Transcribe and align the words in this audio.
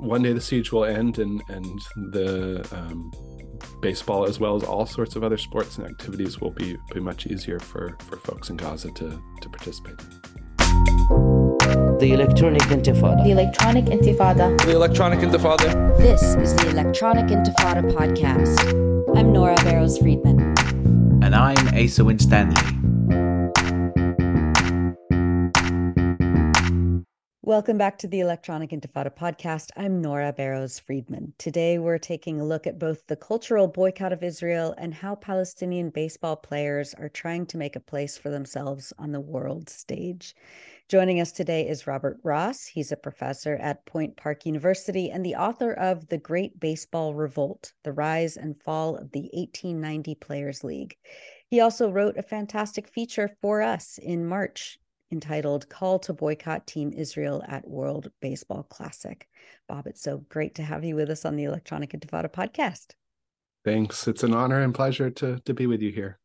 one 0.00 0.22
day 0.22 0.32
the 0.32 0.40
siege 0.40 0.72
will 0.72 0.84
end 0.84 1.18
and 1.18 1.42
and 1.48 1.80
the 2.12 2.66
um, 2.72 3.10
baseball 3.82 4.24
as 4.24 4.40
well 4.40 4.56
as 4.56 4.62
all 4.62 4.86
sorts 4.86 5.14
of 5.16 5.22
other 5.22 5.36
sports 5.36 5.76
and 5.78 5.86
activities 5.86 6.40
will 6.40 6.50
be, 6.50 6.76
be 6.92 7.00
much 7.00 7.26
easier 7.26 7.58
for, 7.58 7.96
for 8.00 8.16
folks 8.16 8.48
in 8.50 8.56
Gaza 8.56 8.90
to, 8.92 9.22
to 9.40 9.48
participate 9.48 9.98
The 11.98 12.12
Electronic 12.12 12.62
Intifada. 12.62 13.22
The 13.22 13.30
Electronic 13.30 13.84
Intifada. 13.86 14.58
The 14.64 14.72
Electronic 14.72 15.20
Intifada. 15.20 15.96
This 15.98 16.22
is 16.22 16.54
the 16.56 16.70
Electronic 16.70 17.26
Intifada 17.26 17.90
podcast. 17.92 19.16
I'm 19.16 19.32
Nora 19.32 19.56
Barrows 19.56 19.98
Friedman. 19.98 20.40
And 21.22 21.34
I'm 21.34 21.68
Asa 21.74 22.04
Winstanley. 22.04 22.89
Welcome 27.50 27.78
back 27.78 27.98
to 27.98 28.06
the 28.06 28.20
Electronic 28.20 28.70
Intifada 28.70 29.12
podcast. 29.12 29.70
I'm 29.76 30.00
Nora 30.00 30.32
Barrows 30.32 30.78
Friedman. 30.78 31.32
Today, 31.36 31.80
we're 31.80 31.98
taking 31.98 32.40
a 32.40 32.44
look 32.44 32.64
at 32.64 32.78
both 32.78 33.04
the 33.08 33.16
cultural 33.16 33.66
boycott 33.66 34.12
of 34.12 34.22
Israel 34.22 34.72
and 34.78 34.94
how 34.94 35.16
Palestinian 35.16 35.90
baseball 35.90 36.36
players 36.36 36.94
are 36.94 37.08
trying 37.08 37.46
to 37.46 37.58
make 37.58 37.74
a 37.74 37.80
place 37.80 38.16
for 38.16 38.30
themselves 38.30 38.92
on 39.00 39.10
the 39.10 39.18
world 39.18 39.68
stage. 39.68 40.36
Joining 40.88 41.20
us 41.20 41.32
today 41.32 41.66
is 41.68 41.88
Robert 41.88 42.20
Ross. 42.22 42.66
He's 42.66 42.92
a 42.92 42.96
professor 42.96 43.56
at 43.56 43.84
Point 43.84 44.16
Park 44.16 44.46
University 44.46 45.10
and 45.10 45.26
the 45.26 45.34
author 45.34 45.72
of 45.72 46.06
The 46.06 46.18
Great 46.18 46.60
Baseball 46.60 47.14
Revolt 47.14 47.72
The 47.82 47.92
Rise 47.92 48.36
and 48.36 48.62
Fall 48.62 48.94
of 48.94 49.10
the 49.10 49.28
1890 49.32 50.14
Players 50.14 50.62
League. 50.62 50.94
He 51.48 51.58
also 51.58 51.90
wrote 51.90 52.16
a 52.16 52.22
fantastic 52.22 52.86
feature 52.86 53.28
for 53.40 53.60
us 53.60 53.98
in 53.98 54.24
March 54.24 54.78
entitled 55.12 55.68
Call 55.68 55.98
to 56.00 56.12
Boycott 56.12 56.66
Team 56.66 56.92
Israel 56.92 57.42
at 57.48 57.68
World 57.68 58.10
Baseball 58.20 58.62
Classic. 58.64 59.28
Bob, 59.68 59.86
it's 59.86 60.02
so 60.02 60.18
great 60.28 60.54
to 60.56 60.62
have 60.62 60.84
you 60.84 60.94
with 60.94 61.10
us 61.10 61.24
on 61.24 61.36
the 61.36 61.44
Electronic 61.44 61.92
Intifada 61.92 62.28
podcast. 62.28 62.94
Thanks. 63.64 64.08
It's 64.08 64.22
an 64.22 64.34
honor 64.34 64.62
and 64.62 64.74
pleasure 64.74 65.10
to 65.10 65.38
to 65.40 65.54
be 65.54 65.66
with 65.66 65.82
you 65.82 65.90
here. 65.92 66.18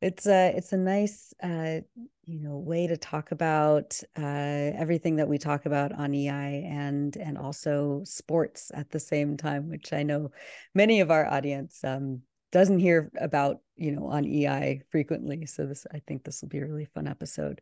It's 0.00 0.26
a 0.26 0.52
it's 0.56 0.72
a 0.72 0.76
nice 0.76 1.34
uh, 1.42 1.80
you 2.24 2.40
know 2.40 2.58
way 2.58 2.86
to 2.86 2.96
talk 2.96 3.32
about 3.32 4.00
uh, 4.16 4.22
everything 4.22 5.16
that 5.16 5.28
we 5.28 5.38
talk 5.38 5.66
about 5.66 5.92
on 5.92 6.14
EI 6.14 6.64
and 6.68 7.16
and 7.16 7.36
also 7.36 8.02
sports 8.04 8.70
at 8.74 8.90
the 8.90 9.00
same 9.00 9.36
time, 9.36 9.68
which 9.68 9.92
I 9.92 10.04
know 10.04 10.30
many 10.74 11.00
of 11.00 11.10
our 11.10 11.26
audience 11.26 11.82
um, 11.82 12.22
doesn't 12.52 12.78
hear 12.78 13.10
about 13.20 13.58
you 13.74 13.90
know 13.90 14.06
on 14.06 14.24
EI 14.24 14.82
frequently. 14.90 15.46
So 15.46 15.66
this 15.66 15.84
I 15.92 15.98
think 16.06 16.22
this 16.22 16.42
will 16.42 16.48
be 16.48 16.58
a 16.58 16.66
really 16.66 16.86
fun 16.86 17.08
episode. 17.08 17.60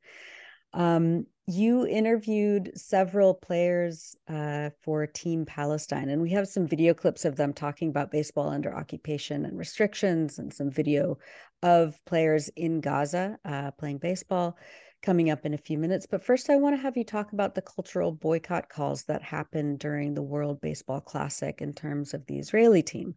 Um, 0.76 1.26
you 1.48 1.86
interviewed 1.86 2.72
several 2.74 3.32
players 3.32 4.14
uh, 4.28 4.70
for 4.82 5.06
Team 5.06 5.46
Palestine, 5.46 6.10
and 6.10 6.20
we 6.20 6.30
have 6.30 6.48
some 6.48 6.66
video 6.66 6.92
clips 6.92 7.24
of 7.24 7.36
them 7.36 7.52
talking 7.52 7.88
about 7.88 8.10
baseball 8.10 8.50
under 8.50 8.76
occupation 8.76 9.46
and 9.46 9.56
restrictions, 9.56 10.38
and 10.38 10.52
some 10.52 10.70
video 10.70 11.18
of 11.62 11.98
players 12.04 12.50
in 12.56 12.80
Gaza 12.80 13.38
uh, 13.44 13.70
playing 13.72 13.98
baseball 13.98 14.58
coming 15.02 15.30
up 15.30 15.46
in 15.46 15.54
a 15.54 15.58
few 15.58 15.78
minutes. 15.78 16.04
But 16.04 16.24
first, 16.24 16.50
I 16.50 16.56
want 16.56 16.76
to 16.76 16.82
have 16.82 16.96
you 16.96 17.04
talk 17.04 17.32
about 17.32 17.54
the 17.54 17.62
cultural 17.62 18.12
boycott 18.12 18.68
calls 18.68 19.04
that 19.04 19.22
happened 19.22 19.78
during 19.78 20.14
the 20.14 20.22
World 20.22 20.60
Baseball 20.60 21.00
Classic 21.00 21.62
in 21.62 21.72
terms 21.72 22.12
of 22.12 22.26
the 22.26 22.38
Israeli 22.38 22.82
team. 22.82 23.14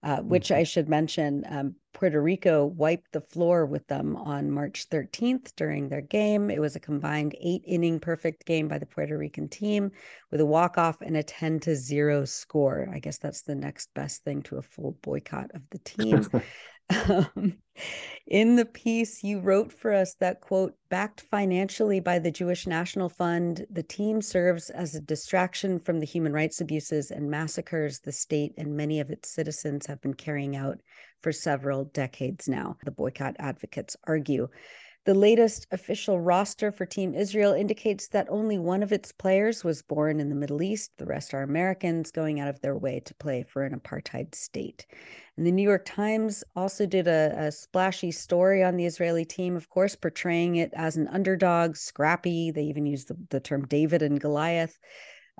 Uh, 0.00 0.18
which 0.18 0.50
mm-hmm. 0.50 0.60
I 0.60 0.62
should 0.62 0.88
mention, 0.88 1.44
um, 1.48 1.74
Puerto 1.92 2.22
Rico 2.22 2.64
wiped 2.64 3.10
the 3.10 3.20
floor 3.20 3.66
with 3.66 3.84
them 3.88 4.14
on 4.14 4.48
March 4.48 4.88
13th 4.90 5.52
during 5.56 5.88
their 5.88 6.00
game. 6.00 6.50
It 6.50 6.60
was 6.60 6.76
a 6.76 6.80
combined 6.80 7.34
eight 7.40 7.62
inning 7.66 7.98
perfect 7.98 8.46
game 8.46 8.68
by 8.68 8.78
the 8.78 8.86
Puerto 8.86 9.18
Rican 9.18 9.48
team 9.48 9.90
with 10.30 10.40
a 10.40 10.46
walk 10.46 10.78
off 10.78 11.00
and 11.00 11.16
a 11.16 11.24
10 11.24 11.58
to 11.60 11.74
0 11.74 12.24
score. 12.26 12.88
I 12.92 13.00
guess 13.00 13.18
that's 13.18 13.42
the 13.42 13.56
next 13.56 13.92
best 13.94 14.22
thing 14.22 14.42
to 14.42 14.58
a 14.58 14.62
full 14.62 14.96
boycott 15.02 15.50
of 15.54 15.62
the 15.70 15.78
team. 15.84 16.28
Um, 16.90 17.58
in 18.26 18.56
the 18.56 18.66
piece, 18.66 19.22
you 19.22 19.40
wrote 19.40 19.72
for 19.72 19.92
us 19.92 20.14
that, 20.20 20.40
quote, 20.40 20.74
backed 20.90 21.22
financially 21.22 22.00
by 22.00 22.18
the 22.18 22.30
Jewish 22.30 22.66
National 22.66 23.08
Fund, 23.08 23.66
the 23.70 23.82
team 23.82 24.20
serves 24.20 24.68
as 24.70 24.94
a 24.94 25.00
distraction 25.00 25.78
from 25.78 25.98
the 25.98 26.06
human 26.06 26.32
rights 26.32 26.60
abuses 26.60 27.10
and 27.10 27.30
massacres 27.30 28.00
the 28.00 28.12
state 28.12 28.52
and 28.58 28.76
many 28.76 29.00
of 29.00 29.10
its 29.10 29.30
citizens 29.30 29.86
have 29.86 30.00
been 30.02 30.14
carrying 30.14 30.56
out 30.56 30.80
for 31.22 31.32
several 31.32 31.84
decades 31.86 32.48
now, 32.48 32.76
the 32.84 32.90
boycott 32.90 33.36
advocates 33.38 33.96
argue. 34.04 34.48
The 35.08 35.14
latest 35.14 35.66
official 35.70 36.20
roster 36.20 36.70
for 36.70 36.84
Team 36.84 37.14
Israel 37.14 37.54
indicates 37.54 38.08
that 38.08 38.28
only 38.28 38.58
one 38.58 38.82
of 38.82 38.92
its 38.92 39.10
players 39.10 39.64
was 39.64 39.80
born 39.80 40.20
in 40.20 40.28
the 40.28 40.34
Middle 40.34 40.60
East. 40.60 40.92
The 40.98 41.06
rest 41.06 41.32
are 41.32 41.40
Americans 41.40 42.10
going 42.10 42.40
out 42.40 42.48
of 42.48 42.60
their 42.60 42.76
way 42.76 43.00
to 43.00 43.14
play 43.14 43.42
for 43.42 43.62
an 43.62 43.74
apartheid 43.74 44.34
state. 44.34 44.84
And 45.38 45.46
the 45.46 45.50
New 45.50 45.62
York 45.62 45.86
Times 45.86 46.44
also 46.54 46.84
did 46.84 47.08
a, 47.08 47.32
a 47.38 47.50
splashy 47.50 48.10
story 48.10 48.62
on 48.62 48.76
the 48.76 48.84
Israeli 48.84 49.24
team, 49.24 49.56
of 49.56 49.70
course, 49.70 49.96
portraying 49.96 50.56
it 50.56 50.74
as 50.74 50.98
an 50.98 51.08
underdog, 51.08 51.76
scrappy. 51.76 52.50
They 52.50 52.64
even 52.64 52.84
used 52.84 53.08
the, 53.08 53.16
the 53.30 53.40
term 53.40 53.66
David 53.66 54.02
and 54.02 54.20
Goliath. 54.20 54.78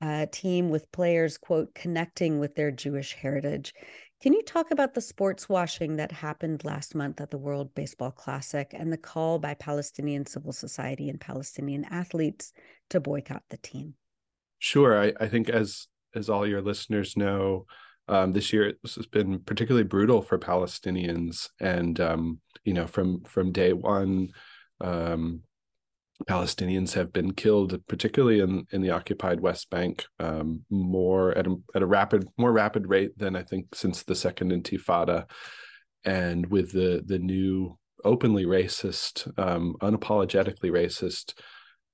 Uh, 0.00 0.24
team 0.30 0.70
with 0.70 0.90
players, 0.92 1.36
quote, 1.36 1.74
connecting 1.74 2.38
with 2.38 2.54
their 2.54 2.70
Jewish 2.70 3.12
heritage. 3.12 3.74
Can 4.20 4.32
you 4.32 4.42
talk 4.42 4.72
about 4.72 4.94
the 4.94 5.00
sports 5.00 5.48
washing 5.48 5.96
that 5.96 6.10
happened 6.10 6.64
last 6.64 6.96
month 6.96 7.20
at 7.20 7.30
the 7.30 7.38
World 7.38 7.72
Baseball 7.76 8.10
Classic 8.10 8.68
and 8.72 8.92
the 8.92 8.96
call 8.96 9.38
by 9.38 9.54
Palestinian 9.54 10.26
civil 10.26 10.52
society 10.52 11.08
and 11.08 11.20
Palestinian 11.20 11.84
athletes 11.84 12.52
to 12.90 12.98
boycott 12.98 13.44
the 13.50 13.58
team? 13.58 13.94
Sure. 14.58 15.00
I, 15.00 15.12
I 15.20 15.28
think 15.28 15.48
as 15.48 15.86
as 16.16 16.28
all 16.28 16.48
your 16.48 16.62
listeners 16.62 17.16
know, 17.16 17.66
um, 18.08 18.32
this 18.32 18.52
year 18.52 18.74
this 18.82 18.96
has 18.96 19.06
been 19.06 19.38
particularly 19.38 19.86
brutal 19.86 20.20
for 20.20 20.36
Palestinians, 20.36 21.48
and 21.60 22.00
um, 22.00 22.40
you 22.64 22.74
know 22.74 22.88
from 22.88 23.22
from 23.22 23.52
day 23.52 23.72
one, 23.72 24.30
um, 24.80 25.42
Palestinians 26.26 26.94
have 26.94 27.12
been 27.12 27.32
killed, 27.32 27.80
particularly 27.86 28.40
in, 28.40 28.66
in 28.72 28.82
the 28.82 28.90
occupied 28.90 29.40
West 29.40 29.70
Bank, 29.70 30.04
um, 30.18 30.64
more 30.68 31.36
at 31.36 31.46
a, 31.46 31.56
at 31.74 31.82
a 31.82 31.86
rapid, 31.86 32.26
more 32.36 32.52
rapid 32.52 32.88
rate 32.88 33.16
than 33.16 33.36
I 33.36 33.42
think 33.42 33.74
since 33.74 34.02
the 34.02 34.14
Second 34.14 34.50
Intifada, 34.52 35.26
and 36.04 36.46
with 36.46 36.72
the 36.72 37.02
the 37.04 37.18
new 37.18 37.78
openly 38.04 38.46
racist, 38.46 39.30
um, 39.38 39.76
unapologetically 39.80 40.70
racist, 40.70 41.34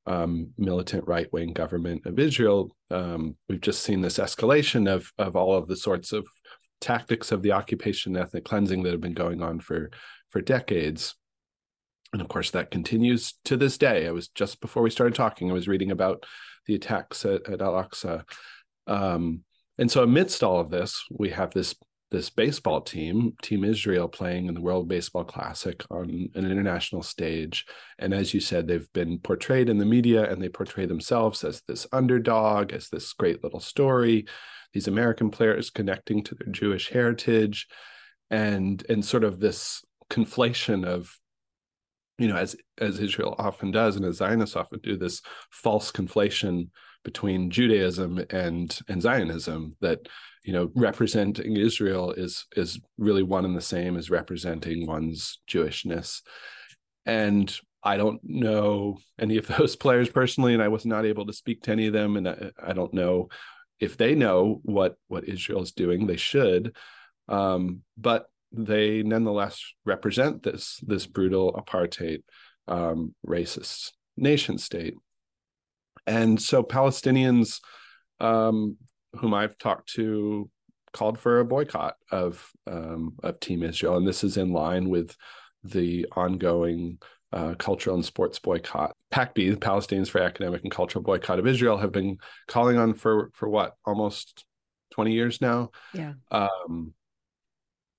um, 0.07 0.51
militant 0.57 1.07
right 1.07 1.31
wing 1.33 1.53
government 1.53 2.07
of 2.07 2.19
Israel, 2.19 2.75
um, 2.91 3.37
we've 3.49 3.61
just 3.61 3.83
seen 3.83 4.01
this 4.01 4.19
escalation 4.19 4.89
of 4.89 5.13
of 5.19 5.37
all 5.37 5.55
of 5.55 5.69
the 5.69 5.77
sorts 5.77 6.13
of 6.13 6.27
tactics 6.81 7.31
of 7.31 7.43
the 7.43 7.53
occupation, 7.53 8.17
ethnic 8.17 8.45
cleansing 8.45 8.83
that 8.83 8.93
have 8.93 9.01
been 9.01 9.13
going 9.13 9.43
on 9.43 9.61
for 9.61 9.91
for 10.31 10.41
decades 10.41 11.15
and 12.15 12.23
of 12.23 12.29
course 12.29 12.53
that 12.53 12.71
continues 12.71 13.35
to 13.45 13.57
this 13.57 13.77
day. 13.77 14.07
I 14.07 14.13
was 14.13 14.29
just 14.29 14.61
before 14.61 14.85
we 14.85 14.91
started 14.91 15.17
talking 15.17 15.51
i 15.51 15.53
was 15.53 15.69
reading 15.69 15.91
about 15.91 16.25
the 16.67 16.77
attacks 16.77 17.27
at, 17.27 17.47
at 17.49 17.61
al-aqsa. 17.61 18.23
Um, 18.87 19.41
and 19.79 19.91
so 19.91 20.05
amidst 20.05 20.43
all 20.43 20.61
of 20.61 20.71
this 20.71 21.05
we 21.11 21.31
have 21.31 21.53
this 21.53 21.75
this 22.13 22.31
baseball 22.31 22.81
team 22.81 23.33
team 23.43 23.65
israel 23.65 24.07
playing 24.07 24.47
in 24.47 24.55
the 24.55 24.61
world 24.61 24.87
baseball 24.87 25.25
classic 25.25 25.83
on 25.91 26.29
an 26.37 26.51
international 26.51 27.03
stage. 27.03 27.67
And 27.99 28.15
as 28.15 28.33
you 28.33 28.39
said 28.39 28.69
they've 28.69 28.93
been 28.93 29.19
portrayed 29.19 29.69
in 29.69 29.79
the 29.79 29.85
media 29.85 30.31
and 30.31 30.41
they 30.41 30.49
portray 30.49 30.87
themselves 30.87 31.43
as 31.43 31.63
this 31.67 31.85
underdog 31.93 32.73
as 32.73 32.89
this 32.89 33.13
great 33.13 33.43
little 33.43 33.61
story 33.61 34.27
these 34.73 34.89
american 34.89 35.31
players 35.31 35.71
connecting 35.71 36.23
to 36.23 36.35
their 36.35 36.53
jewish 36.53 36.91
heritage 36.91 37.69
and 38.31 38.85
and 38.89 39.05
sort 39.05 39.25
of 39.25 39.39
this 39.41 39.85
conflation 40.11 40.85
of 40.85 41.17
you 42.19 42.29
know, 42.29 42.37
as 42.37 42.57
as 42.79 43.01
Israel 43.01 43.35
often 43.39 43.71
does, 43.71 43.97
and 43.97 44.05
as 44.05 44.17
Zionists 44.17 44.57
often 44.57 44.81
do, 44.83 44.97
this 44.97 45.21
false 45.51 45.91
conflation 45.91 46.69
between 47.05 47.51
Judaism 47.51 48.25
and 48.31 48.77
and 48.89 49.03
Zionism 49.03 49.77
that 49.81 50.09
you 50.45 50.53
know 50.53 50.71
representing 50.75 51.57
Israel 51.57 52.13
is 52.13 52.47
is 52.57 52.81
really 52.99 53.23
one 53.23 53.45
and 53.45 53.57
the 53.57 53.61
same 53.61 53.97
as 53.97 54.11
representing 54.11 54.87
one's 54.87 55.41
Jewishness, 55.49 56.23
and 57.05 57.55
I 57.83 57.97
don't 57.97 58.21
know 58.23 58.99
any 59.19 59.37
of 59.37 59.47
those 59.59 59.77
players 59.77 60.09
personally, 60.09 60.55
and 60.55 60.63
I 60.63 60.69
was 60.69 60.87
not 60.87 61.05
able 61.05 61.27
to 61.27 61.33
speak 61.33 61.63
to 61.63 61.73
any 61.73 61.87
of 61.89 61.93
them, 61.93 62.17
and 62.17 62.29
I, 62.29 62.51
I 62.63 62.73
don't 62.73 62.95
know 62.95 63.29
if 63.81 63.97
they 63.97 64.15
know 64.15 64.61
what 64.63 64.95
what 65.09 65.29
Israel 65.29 65.63
is 65.63 65.73
doing. 65.73 66.07
They 66.07 66.17
should, 66.17 66.77
um, 67.29 67.83
but 67.99 68.27
they 68.57 69.03
nonetheless 69.03 69.61
represent 69.85 70.43
this 70.43 70.81
this 70.87 71.07
brutal 71.07 71.53
apartheid 71.53 72.23
um, 72.69 73.15
racist 73.27 73.93
nation 74.17 74.59
state 74.59 74.95
and 76.07 76.41
so 76.41 76.63
palestinians 76.63 77.61
um, 78.21 78.77
whom 79.15 79.35
i've 79.35 79.59
talked 79.59 79.89
to 79.89 80.49
called 80.93 81.19
for 81.19 81.41
a 81.41 81.45
boycott 81.45 81.97
of 82.11 82.51
um, 82.67 83.15
of 83.23 83.41
team 83.41 83.63
israel 83.63 83.97
and 83.97 84.07
this 84.07 84.23
is 84.23 84.37
in 84.37 84.53
line 84.53 84.89
with 84.89 85.17
the 85.65 86.07
ongoing 86.13 86.99
uh, 87.35 87.55
cultural 87.57 87.97
and 87.97 88.05
sports 88.05 88.39
boycott. 88.39 88.95
PACBI, 89.13 89.51
the 89.51 89.57
Palestinians 89.57 90.09
for 90.09 90.21
Academic 90.21 90.63
and 90.63 90.71
Cultural 90.71 91.03
Boycott 91.03 91.41
of 91.41 91.47
Israel, 91.49 91.79
have 91.79 91.91
been 91.91 92.19
calling 92.47 92.79
on 92.79 92.95
for 92.95 93.31
for 93.35 93.49
what 93.49 93.75
almost 93.85 94.45
twenty 94.93 95.13
years 95.13 95.41
now. 95.41 95.71
Yeah. 95.93 96.13
Um, 96.31 96.95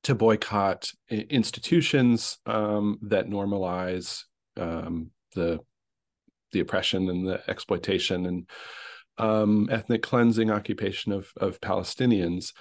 to 0.06 0.14
boycott 0.14 0.92
institutions 1.10 2.38
um, 2.46 3.00
that 3.02 3.28
normalize 3.28 4.24
um, 4.56 5.10
the 5.34 5.60
the 6.52 6.60
oppression 6.60 7.10
and 7.10 7.28
the 7.28 7.42
exploitation 7.50 8.26
and 8.28 8.50
um, 9.18 9.68
ethnic 9.72 10.04
cleansing 10.04 10.52
occupation 10.52 11.12
of 11.12 11.32
of 11.38 11.60
Palestinians. 11.60 12.54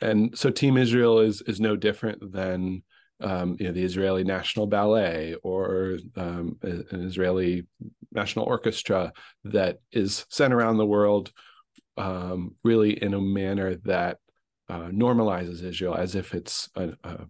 And 0.00 0.38
so 0.38 0.48
Team 0.50 0.76
Israel 0.76 1.18
is 1.18 1.42
is 1.42 1.60
no 1.60 1.74
different 1.74 2.32
than 2.32 2.84
um, 3.20 3.56
you 3.58 3.66
know 3.66 3.72
the 3.72 3.82
Israeli 3.82 4.22
National 4.22 4.68
Ballet 4.68 5.34
or 5.42 5.98
um, 6.16 6.56
an 6.62 7.00
Israeli 7.00 7.66
National 8.12 8.44
Orchestra 8.44 9.12
that 9.42 9.80
is 9.90 10.24
sent 10.28 10.54
around 10.54 10.76
the 10.76 10.86
world 10.86 11.32
um, 11.96 12.54
really 12.62 13.02
in 13.02 13.12
a 13.12 13.20
manner 13.20 13.74
that 13.86 14.18
uh, 14.72 14.88
normalizes 14.88 15.62
Israel 15.62 15.94
as 15.94 16.14
if 16.14 16.34
it's 16.34 16.70
a, 16.76 16.92
a, 17.04 17.26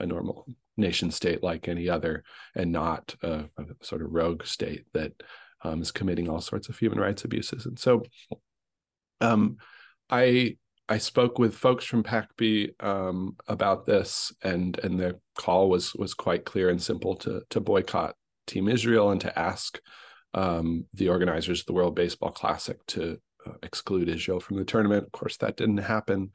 a, 0.00 0.06
normal 0.06 0.44
nation 0.76 1.12
state 1.12 1.40
like 1.40 1.68
any 1.68 1.88
other, 1.88 2.24
and 2.56 2.72
not 2.72 3.14
a, 3.22 3.44
a 3.58 3.64
sort 3.80 4.02
of 4.02 4.08
rogue 4.10 4.44
state 4.44 4.86
that 4.92 5.12
um, 5.62 5.80
is 5.82 5.92
committing 5.92 6.28
all 6.28 6.40
sorts 6.40 6.68
of 6.68 6.76
human 6.76 6.98
rights 6.98 7.24
abuses. 7.24 7.64
And 7.66 7.78
so, 7.78 8.02
um, 9.20 9.58
I 10.10 10.56
I 10.88 10.98
spoke 10.98 11.38
with 11.38 11.54
folks 11.54 11.84
from 11.84 12.02
PACBI 12.02 12.82
um, 12.82 13.36
about 13.46 13.86
this, 13.86 14.32
and 14.42 14.76
and 14.80 14.98
their 14.98 15.14
call 15.38 15.70
was 15.70 15.94
was 15.94 16.14
quite 16.14 16.44
clear 16.44 16.70
and 16.70 16.82
simple 16.82 17.14
to 17.16 17.42
to 17.50 17.60
boycott 17.60 18.16
Team 18.48 18.68
Israel 18.68 19.10
and 19.10 19.20
to 19.20 19.38
ask 19.38 19.80
um, 20.34 20.86
the 20.94 21.08
organizers 21.08 21.60
of 21.60 21.66
the 21.66 21.72
World 21.72 21.94
Baseball 21.94 22.32
Classic 22.32 22.84
to 22.88 23.18
uh, 23.46 23.52
exclude 23.62 24.08
Israel 24.08 24.40
from 24.40 24.56
the 24.56 24.64
tournament. 24.64 25.04
Of 25.04 25.12
course, 25.12 25.36
that 25.36 25.56
didn't 25.56 25.78
happen, 25.78 26.32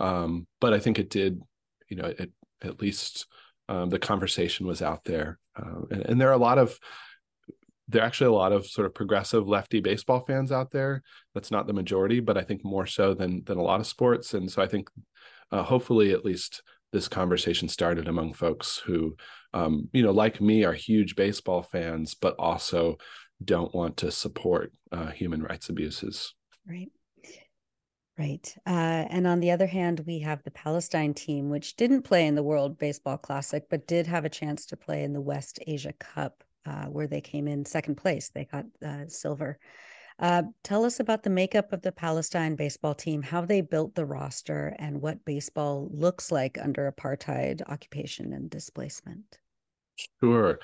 um, 0.00 0.46
but 0.60 0.72
I 0.72 0.78
think 0.78 0.98
it 0.98 1.10
did. 1.10 1.40
You 1.88 1.96
know, 1.96 2.06
it, 2.06 2.30
at 2.62 2.80
least 2.80 3.26
um, 3.68 3.90
the 3.90 3.98
conversation 3.98 4.66
was 4.66 4.82
out 4.82 5.04
there, 5.04 5.38
uh, 5.56 5.82
and, 5.90 6.02
and 6.06 6.20
there 6.20 6.28
are 6.28 6.34
a 6.34 6.38
lot 6.38 6.58
of 6.58 6.78
there 7.88 8.02
are 8.02 8.06
actually 8.06 8.28
a 8.28 8.32
lot 8.32 8.52
of 8.52 8.66
sort 8.66 8.86
of 8.86 8.94
progressive 8.94 9.48
lefty 9.48 9.80
baseball 9.80 10.24
fans 10.24 10.52
out 10.52 10.70
there. 10.70 11.02
That's 11.34 11.50
not 11.50 11.66
the 11.66 11.72
majority, 11.72 12.20
but 12.20 12.38
I 12.38 12.42
think 12.42 12.64
more 12.64 12.86
so 12.86 13.14
than 13.14 13.42
than 13.44 13.58
a 13.58 13.62
lot 13.62 13.80
of 13.80 13.86
sports. 13.86 14.34
And 14.34 14.50
so 14.50 14.62
I 14.62 14.66
think 14.66 14.88
uh, 15.50 15.62
hopefully 15.62 16.12
at 16.12 16.24
least 16.24 16.62
this 16.92 17.08
conversation 17.08 17.68
started 17.68 18.08
among 18.08 18.32
folks 18.32 18.78
who, 18.78 19.16
um, 19.54 19.88
you 19.92 20.02
know, 20.02 20.12
like 20.12 20.40
me, 20.40 20.64
are 20.64 20.72
huge 20.72 21.16
baseball 21.16 21.62
fans, 21.62 22.14
but 22.14 22.34
also 22.38 22.96
don't 23.44 23.74
want 23.74 23.96
to 23.98 24.10
support 24.10 24.72
uh, 24.92 25.10
human 25.10 25.42
rights 25.42 25.68
abuses. 25.68 26.34
Right. 26.68 26.90
Right. 28.20 28.54
Uh, 28.66 29.06
and 29.08 29.26
on 29.26 29.40
the 29.40 29.50
other 29.50 29.66
hand, 29.66 30.04
we 30.06 30.18
have 30.18 30.42
the 30.42 30.50
Palestine 30.50 31.14
team, 31.14 31.48
which 31.48 31.76
didn't 31.76 32.02
play 32.02 32.26
in 32.26 32.34
the 32.34 32.42
World 32.42 32.76
Baseball 32.76 33.16
Classic, 33.16 33.64
but 33.70 33.86
did 33.86 34.06
have 34.06 34.26
a 34.26 34.28
chance 34.28 34.66
to 34.66 34.76
play 34.76 35.04
in 35.04 35.14
the 35.14 35.22
West 35.22 35.58
Asia 35.66 35.94
Cup 35.94 36.44
uh, 36.66 36.84
where 36.84 37.06
they 37.06 37.22
came 37.22 37.48
in 37.48 37.64
second 37.64 37.94
place. 37.94 38.28
They 38.28 38.44
got 38.44 38.66
uh, 38.86 39.06
silver. 39.08 39.58
Uh, 40.18 40.42
tell 40.62 40.84
us 40.84 41.00
about 41.00 41.22
the 41.22 41.30
makeup 41.30 41.72
of 41.72 41.80
the 41.80 41.92
Palestine 41.92 42.56
baseball 42.56 42.94
team, 42.94 43.22
how 43.22 43.46
they 43.46 43.62
built 43.62 43.94
the 43.94 44.04
roster, 44.04 44.76
and 44.78 45.00
what 45.00 45.24
baseball 45.24 45.88
looks 45.90 46.30
like 46.30 46.58
under 46.60 46.92
apartheid 46.92 47.62
occupation 47.70 48.34
and 48.34 48.50
displacement. 48.50 49.38
Sure. 50.22 50.58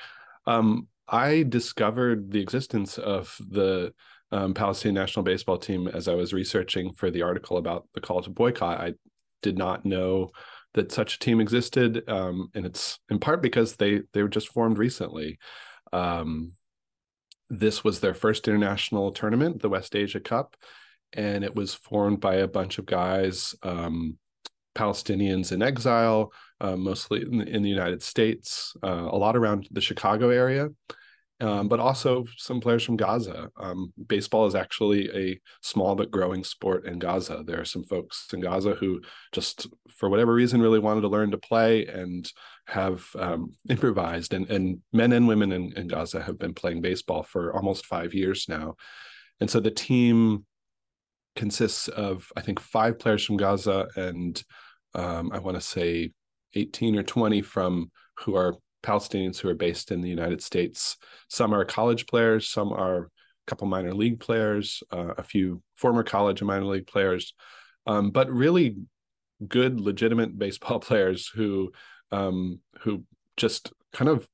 Um, 0.47 0.89
I 1.09 1.45
discovered 1.49 2.33
the 2.33 2.41
existence 2.41 2.99
of 2.99 3.35
the 3.41 3.95
um, 4.33 4.55
Palestinian 4.55 4.95
national 4.95 5.23
baseball 5.23 5.59
team 5.59 5.89
as 5.89 6.09
I 6.09 6.15
was 6.15 6.33
researching 6.33 6.93
for 6.93 7.11
the 7.11 7.23
article 7.23 7.57
about 7.57 7.87
the 7.95 8.01
call 8.01 8.23
to 8.23 8.31
boycott. 8.31 8.81
I 8.81 8.95
did 9.43 9.57
not 9.57 9.85
know 9.85 10.31
that 10.75 10.93
such 10.93 11.15
a 11.15 11.19
team 11.19 11.41
existed, 11.41 12.09
um, 12.09 12.49
and 12.55 12.67
it's 12.67 12.99
in 13.09 13.19
part 13.19 13.43
because 13.43 13.77
they 13.77 14.03
they 14.13 14.23
were 14.23 14.29
just 14.29 14.49
formed 14.49 14.79
recently. 14.79 15.39
Um, 15.93 16.53
this 17.49 17.85
was 17.85 18.01
their 18.01 18.15
first 18.15 18.49
international 18.49 19.13
tournament, 19.13 19.63
the 19.63 19.69
West 19.69 19.95
Asia 19.95 20.21
Cup, 20.21 20.57
and 21.13 21.45
it 21.45 21.55
was 21.55 21.75
formed 21.75 22.21
by 22.21 22.37
a 22.37 22.49
bunch 22.49 22.79
of 22.79 22.87
guys, 22.87 23.55
um, 23.63 24.19
Palestinians 24.75 25.53
in 25.53 25.63
exile, 25.63 26.33
uh, 26.61 26.77
mostly 26.77 27.23
in 27.23 27.39
the, 27.39 27.47
in 27.47 27.63
the, 27.63 27.71
United 27.71 28.03
States, 28.03 28.75
uh, 28.83 29.09
a 29.11 29.17
lot 29.17 29.37
around 29.37 29.69
the 29.71 29.81
Chicago 29.81 30.31
area, 30.31 30.69
um, 31.41 31.69
but 31.69 31.81
also 31.81 32.25
some 32.37 32.61
players 32.61 32.83
from 32.83 32.97
Gaza. 32.97 33.51
Um, 33.59 33.93
baseball 34.07 34.47
is 34.47 34.55
actually 34.55 35.11
a 35.15 35.39
small 35.61 35.95
but 35.95 36.11
growing 36.11 36.45
sport 36.45 36.87
in 36.87 36.99
Gaza. 36.99 37.43
There 37.45 37.61
are 37.61 37.67
some 37.67 37.85
folks 37.85 38.27
in 38.33 38.41
Gaza 38.41 38.75
who 38.75 39.03
just, 39.33 39.67
for 39.89 40.09
whatever 40.09 40.33
reason, 40.33 40.63
really 40.63 40.79
wanted 40.79 41.03
to 41.03 41.09
learn 41.09 41.31
to 41.33 41.39
play 41.39 41.87
and 41.87 42.31
have 42.67 43.07
um, 43.19 43.53
improvised. 43.69 44.33
And, 44.33 44.51
and 44.51 44.79
men 44.93 45.13
and 45.13 45.29
women 45.29 45.53
in, 45.53 45.73
in 45.77 45.89
Gaza 45.89 46.23
have 46.23 46.39
been 46.39 46.55
playing 46.55 46.81
baseball 46.81 47.23
for 47.23 47.55
almost 47.55 47.85
five 47.85 48.15
years 48.15 48.47
now. 48.49 48.77
And 49.39 49.51
so 49.51 49.61
the 49.61 49.71
team 49.71 50.47
consists 51.35 51.89
of, 51.89 52.33
I 52.35 52.41
think, 52.41 52.61
five 52.61 52.99
players 52.99 53.25
from 53.25 53.37
Gaza 53.37 53.89
and 53.95 54.43
um, 54.95 55.31
I 55.33 55.39
want 55.39 55.59
to 55.59 55.61
say 55.61 56.13
18 56.55 56.97
or 56.97 57.03
20 57.03 57.43
from 57.43 57.91
who 58.21 58.35
are 58.35 58.57
Palestinians 58.87 59.39
who 59.39 59.49
are 59.49 59.55
based 59.55 59.91
in 59.91 60.01
the 60.01 60.09
United 60.09 60.43
States. 60.43 60.97
Some 61.29 61.53
are 61.53 61.65
college 61.65 62.07
players, 62.07 62.49
some 62.49 62.73
are 62.73 62.99
a 62.99 63.09
couple 63.47 63.67
minor 63.67 63.93
league 63.93 64.21
players, 64.21 64.83
uh, 64.93 65.15
a 65.19 65.23
few 65.23 65.63
former 65.75 66.03
college 66.03 66.41
and 66.41 66.49
minor 66.49 66.67
league 66.67 66.87
players, 66.87 67.35
um, 67.87 68.11
but 68.11 68.31
really 68.31 68.77
good, 69.47 69.81
legitimate 69.81 70.39
baseball 70.45 70.81
players 70.81 71.29
who 71.29 71.73
um, 72.13 72.61
who 72.81 73.03
just 73.37 73.73
kind 73.93 74.09
of 74.09 74.29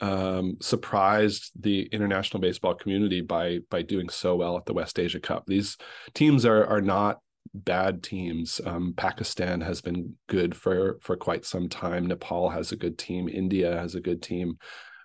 um, 0.00 0.58
surprised 0.60 1.50
the 1.58 1.82
international 1.86 2.40
baseball 2.40 2.74
community 2.74 3.22
by 3.22 3.60
by 3.70 3.82
doing 3.82 4.08
so 4.10 4.36
well 4.36 4.56
at 4.56 4.66
the 4.66 4.74
West 4.74 4.98
Asia 4.98 5.20
Cup. 5.20 5.44
These 5.46 5.78
teams 6.14 6.44
are 6.44 6.66
are 6.66 6.82
not 6.82 7.20
bad 7.64 8.02
teams. 8.02 8.60
Um, 8.64 8.94
Pakistan 8.96 9.60
has 9.60 9.80
been 9.80 10.14
good 10.28 10.56
for 10.56 10.98
for 11.00 11.16
quite 11.16 11.44
some 11.44 11.68
time. 11.68 12.06
Nepal 12.06 12.50
has 12.50 12.72
a 12.72 12.76
good 12.76 12.98
team. 12.98 13.28
India 13.28 13.76
has 13.76 13.94
a 13.94 14.00
good 14.00 14.22
team. 14.22 14.58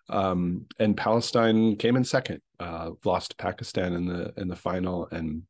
Um, 0.10 0.66
and 0.80 0.98
Palestine 0.98 1.78
came 1.78 1.96
in 1.96 2.04
second, 2.04 2.42
uh, 2.60 2.92
lost 3.06 3.32
to 3.32 3.38
Pakistan 3.38 3.94
in 3.94 4.06
the 4.06 4.34
in 4.38 4.48
the 4.48 4.56
final, 4.56 5.08
and 5.12 5.44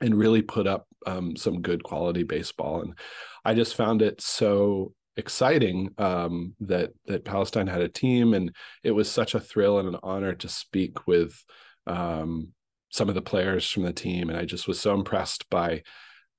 and 0.00 0.18
really 0.18 0.42
put 0.42 0.66
up 0.66 0.86
um, 1.06 1.36
some 1.36 1.62
good 1.62 1.82
quality 1.82 2.22
baseball. 2.22 2.82
And 2.82 2.98
I 3.44 3.54
just 3.54 3.76
found 3.76 4.02
it 4.02 4.20
so 4.20 4.94
exciting 5.16 5.90
um, 5.98 6.54
that 6.60 6.90
that 7.06 7.24
Palestine 7.24 7.66
had 7.66 7.82
a 7.82 7.88
team, 7.88 8.34
and 8.34 8.54
it 8.82 8.92
was 8.92 9.10
such 9.10 9.34
a 9.34 9.40
thrill 9.40 9.78
and 9.78 9.88
an 9.88 10.00
honor 10.02 10.34
to 10.34 10.48
speak 10.48 11.06
with 11.06 11.44
um, 11.86 12.48
some 12.90 13.08
of 13.08 13.14
the 13.14 13.22
players 13.22 13.68
from 13.68 13.82
the 13.82 13.92
team, 13.92 14.28
and 14.28 14.38
I 14.38 14.44
just 14.44 14.68
was 14.68 14.80
so 14.80 14.94
impressed 14.94 15.48
by 15.50 15.82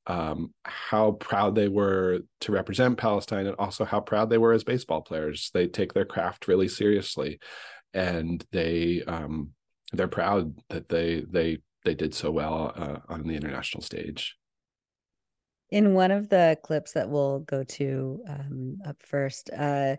um, 0.07 0.53
how 0.63 1.11
proud 1.11 1.55
they 1.55 1.67
were 1.67 2.19
to 2.41 2.51
represent 2.51 2.97
Palestine 2.97 3.47
and 3.47 3.55
also 3.57 3.85
how 3.85 3.99
proud 3.99 4.29
they 4.29 4.37
were 4.37 4.53
as 4.53 4.63
baseball 4.63 5.01
players. 5.01 5.49
They 5.53 5.67
take 5.67 5.93
their 5.93 6.05
craft 6.05 6.47
really 6.47 6.67
seriously, 6.67 7.39
and 7.93 8.43
they 8.51 9.03
um, 9.07 9.51
they're 9.93 10.07
proud 10.07 10.53
that 10.69 10.89
they 10.89 11.23
they 11.29 11.59
they 11.85 11.95
did 11.95 12.13
so 12.13 12.31
well 12.31 12.73
uh, 12.75 12.99
on 13.13 13.27
the 13.27 13.35
international 13.35 13.83
stage. 13.83 14.35
In 15.69 15.93
one 15.93 16.11
of 16.11 16.29
the 16.29 16.57
clips 16.63 16.91
that 16.93 17.09
we'll 17.09 17.39
go 17.39 17.63
to 17.63 18.21
um, 18.29 18.77
up 18.85 18.97
first, 19.01 19.49
uh, 19.57 19.95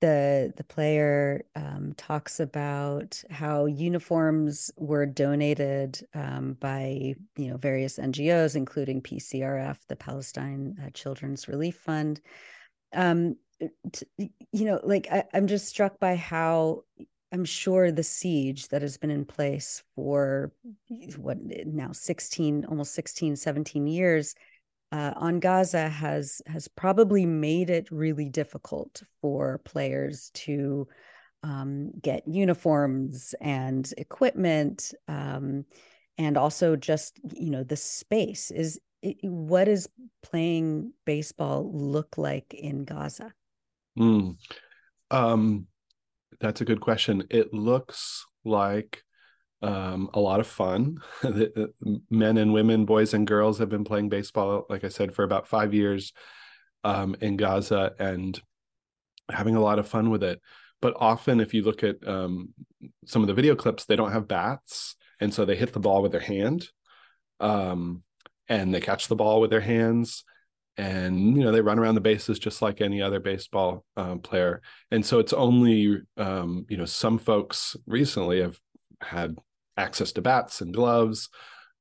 the 0.00 0.52
the 0.56 0.64
player 0.64 1.44
um, 1.54 1.94
talks 1.96 2.40
about 2.40 3.22
how 3.30 3.66
uniforms 3.66 4.70
were 4.76 5.06
donated 5.06 6.00
um, 6.14 6.54
by 6.60 7.14
you 7.36 7.48
know 7.48 7.56
various 7.56 7.98
NGOs, 7.98 8.56
including 8.56 9.02
PCRF, 9.02 9.78
the 9.88 9.96
Palestine 9.96 10.76
uh, 10.84 10.90
Children's 10.90 11.48
Relief 11.48 11.76
Fund. 11.76 12.20
Um, 12.92 13.36
t- 13.92 14.32
you 14.52 14.64
know, 14.64 14.80
like 14.82 15.06
I, 15.10 15.24
I'm 15.34 15.46
just 15.46 15.68
struck 15.68 15.98
by 16.00 16.16
how 16.16 16.84
I'm 17.32 17.44
sure 17.44 17.92
the 17.92 18.02
siege 18.02 18.68
that 18.68 18.82
has 18.82 18.96
been 18.96 19.10
in 19.10 19.24
place 19.24 19.82
for 19.94 20.52
what 21.16 21.38
now 21.66 21.92
16, 21.92 22.64
almost 22.64 22.94
16, 22.94 23.36
17 23.36 23.86
years 23.86 24.34
uh, 24.92 25.12
on 25.16 25.40
Gaza 25.40 25.88
has 25.88 26.42
has 26.46 26.68
probably 26.68 27.26
made 27.26 27.70
it 27.70 27.90
really 27.90 28.28
difficult 28.28 29.02
for 29.20 29.58
players 29.64 30.30
to 30.34 30.88
um, 31.42 31.92
get 32.02 32.26
uniforms 32.26 33.34
and 33.40 33.92
equipment, 33.96 34.92
um, 35.08 35.64
and 36.18 36.36
also 36.36 36.76
just 36.76 37.20
you 37.34 37.50
know 37.50 37.62
the 37.62 37.76
space 37.76 38.50
is 38.50 38.80
it, 39.02 39.16
what 39.22 39.64
does 39.64 39.88
playing 40.22 40.92
baseball 41.06 41.70
look 41.72 42.18
like 42.18 42.52
in 42.52 42.84
Gaza? 42.84 43.32
Mm. 43.98 44.36
Um, 45.10 45.66
that's 46.40 46.60
a 46.60 46.64
good 46.64 46.80
question. 46.80 47.24
It 47.30 47.52
looks 47.52 48.26
like 48.44 49.02
um, 49.62 50.10
a 50.14 50.20
lot 50.20 50.40
of 50.40 50.46
fun. 50.46 50.98
Men 52.10 52.38
and 52.38 52.52
women, 52.52 52.84
boys 52.84 53.14
and 53.14 53.26
girls 53.26 53.58
have 53.58 53.68
been 53.68 53.84
playing 53.84 54.08
baseball, 54.08 54.66
like 54.68 54.84
I 54.84 54.88
said, 54.88 55.14
for 55.14 55.22
about 55.22 55.48
five 55.48 55.74
years 55.74 56.12
um, 56.84 57.16
in 57.20 57.36
Gaza 57.36 57.92
and 57.98 58.40
having 59.30 59.56
a 59.56 59.60
lot 59.60 59.78
of 59.78 59.88
fun 59.88 60.10
with 60.10 60.22
it. 60.22 60.40
But 60.80 60.94
often, 60.96 61.40
if 61.40 61.52
you 61.52 61.62
look 61.62 61.84
at 61.84 62.06
um, 62.08 62.54
some 63.04 63.22
of 63.22 63.28
the 63.28 63.34
video 63.34 63.54
clips, 63.54 63.84
they 63.84 63.96
don't 63.96 64.12
have 64.12 64.28
bats. 64.28 64.96
And 65.20 65.32
so 65.34 65.44
they 65.44 65.56
hit 65.56 65.74
the 65.74 65.80
ball 65.80 66.00
with 66.00 66.12
their 66.12 66.20
hand 66.20 66.68
um, 67.40 68.02
and 68.48 68.72
they 68.72 68.80
catch 68.80 69.08
the 69.08 69.16
ball 69.16 69.40
with 69.40 69.50
their 69.50 69.60
hands 69.60 70.24
and 70.76 71.36
you 71.36 71.42
know 71.42 71.50
they 71.50 71.60
run 71.60 71.78
around 71.78 71.96
the 71.96 72.00
bases 72.00 72.38
just 72.38 72.62
like 72.62 72.80
any 72.80 73.02
other 73.02 73.18
baseball 73.18 73.84
um, 73.96 74.20
player 74.20 74.62
and 74.92 75.04
so 75.04 75.18
it's 75.18 75.32
only 75.32 76.00
um, 76.16 76.64
you 76.68 76.76
know 76.76 76.84
some 76.84 77.18
folks 77.18 77.76
recently 77.86 78.40
have 78.40 78.58
had 79.00 79.36
access 79.80 80.12
to 80.12 80.22
bats 80.22 80.60
and 80.60 80.74
gloves. 80.74 81.28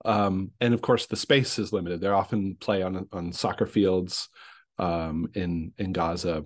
Um, 0.06 0.52
and 0.62 0.74
of 0.74 0.82
course 0.82 1.08
the 1.08 1.16
space 1.16 1.60
is 1.60 1.74
limited. 1.74 2.02
They 2.02 2.08
often 2.08 2.56
play 2.56 2.82
on 2.82 3.08
on 3.12 3.34
soccer 3.34 3.66
fields 3.66 4.30
um, 4.78 5.30
in 5.34 5.74
in 5.78 5.92
gaza. 5.92 6.46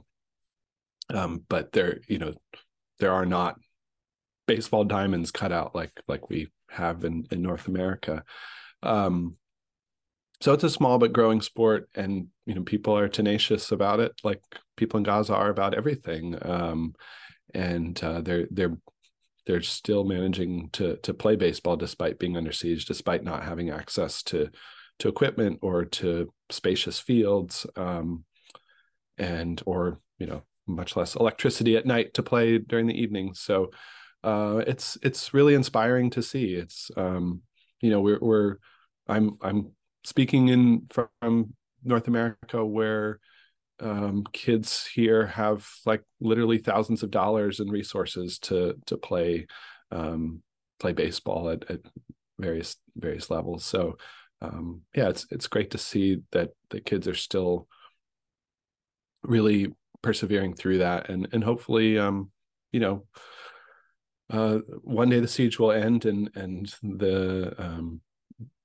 Um, 1.10 1.44
but 1.48 1.72
there 1.72 2.00
you 2.08 2.18
know 2.18 2.34
there 3.00 3.14
are 3.14 3.26
not 3.26 3.60
baseball 4.48 4.84
diamonds 4.84 5.32
cut 5.32 5.52
out 5.52 5.76
like 5.76 5.92
like 6.08 6.30
we 6.30 6.50
have 6.70 7.06
in 7.06 7.26
in 7.32 7.42
north 7.42 7.68
america. 7.68 8.24
Um, 8.82 9.38
so 10.42 10.52
it's 10.52 10.64
a 10.64 10.70
small 10.70 10.98
but 10.98 11.14
growing 11.14 11.42
sport 11.42 11.90
and 11.96 12.28
you 12.46 12.56
know 12.56 12.64
people 12.64 12.98
are 12.98 13.08
tenacious 13.08 13.72
about 13.72 14.00
it 14.02 14.12
like 14.24 14.42
people 14.76 14.98
in 14.98 15.04
gaza 15.04 15.36
are 15.36 15.50
about 15.50 15.76
everything. 15.76 16.38
Um, 16.42 16.96
and 17.54 18.02
uh, 18.04 18.22
they're 18.22 18.48
they're 18.50 18.78
they're 19.46 19.62
still 19.62 20.04
managing 20.04 20.70
to 20.72 20.98
to 20.98 21.14
play 21.14 21.36
baseball 21.36 21.76
despite 21.76 22.20
being 22.20 22.38
under 22.38 22.52
siege 22.52 22.86
despite 22.86 23.24
not 23.24 23.44
having 23.44 23.70
access 23.70 24.24
to 24.24 24.50
to 25.00 25.08
equipment 25.08 25.60
or 25.62 25.86
to 25.86 26.32
spacious 26.50 27.00
fields 27.00 27.66
um, 27.76 28.24
and 29.18 29.62
or 29.66 30.00
you 30.20 30.26
know 30.26 30.44
much 30.68 30.96
less 30.96 31.16
electricity 31.16 31.76
at 31.76 31.86
night 31.86 32.14
to 32.14 32.24
play 32.24 32.58
during 32.58 32.88
the 32.88 33.00
evening. 33.00 33.34
So 33.34 33.72
uh, 34.24 34.64
it's 34.66 34.98
it's 35.02 35.34
really 35.34 35.54
inspiring 35.54 36.10
to 36.12 36.24
see. 36.24 36.54
It's 36.54 36.90
um, 36.96 37.42
you 37.82 37.90
know 37.90 38.02
we're 38.02 38.20
we're 38.22 38.56
i'm 39.08 39.38
i'm 39.42 39.72
speaking 40.06 40.48
in 40.48 40.88
from 40.90 41.54
North 41.84 42.08
America 42.08 42.64
where 42.66 43.20
um, 43.84 44.24
kids 44.32 44.88
here 44.88 45.28
have 45.28 45.70
like 45.86 46.04
literally 46.22 46.58
thousands 46.58 47.04
of 47.04 47.12
dollars 47.12 47.60
in 47.60 47.70
resources 47.70 48.40
to 48.40 48.76
to 48.86 48.98
play 48.98 49.48
um, 49.92 50.42
play 50.80 50.94
baseball 50.94 51.50
at, 51.50 51.70
at 51.70 51.82
various 52.40 52.78
various 52.96 53.30
levels. 53.30 53.66
So 53.66 53.98
um, 54.42 54.82
yeah, 54.96 55.10
it's 55.10 55.26
it's 55.32 55.48
great 55.48 55.72
to 55.72 55.78
see 55.78 56.20
that 56.32 56.52
the 56.70 56.82
kids 56.82 57.08
are 57.08 57.16
still 57.16 57.68
really 59.24 59.74
persevering 60.02 60.54
through 60.54 60.80
that, 60.80 61.10
and 61.10 61.28
and 61.32 61.44
hopefully, 61.44 61.98
um, 61.98 62.32
you 62.72 62.80
know, 62.80 63.06
uh, 64.30 64.60
one 64.82 65.10
day 65.10 65.20
the 65.20 65.28
siege 65.28 65.60
will 65.60 65.72
end, 65.72 66.06
and 66.06 66.30
and 66.36 66.74
the 66.82 67.54
um, 67.58 68.02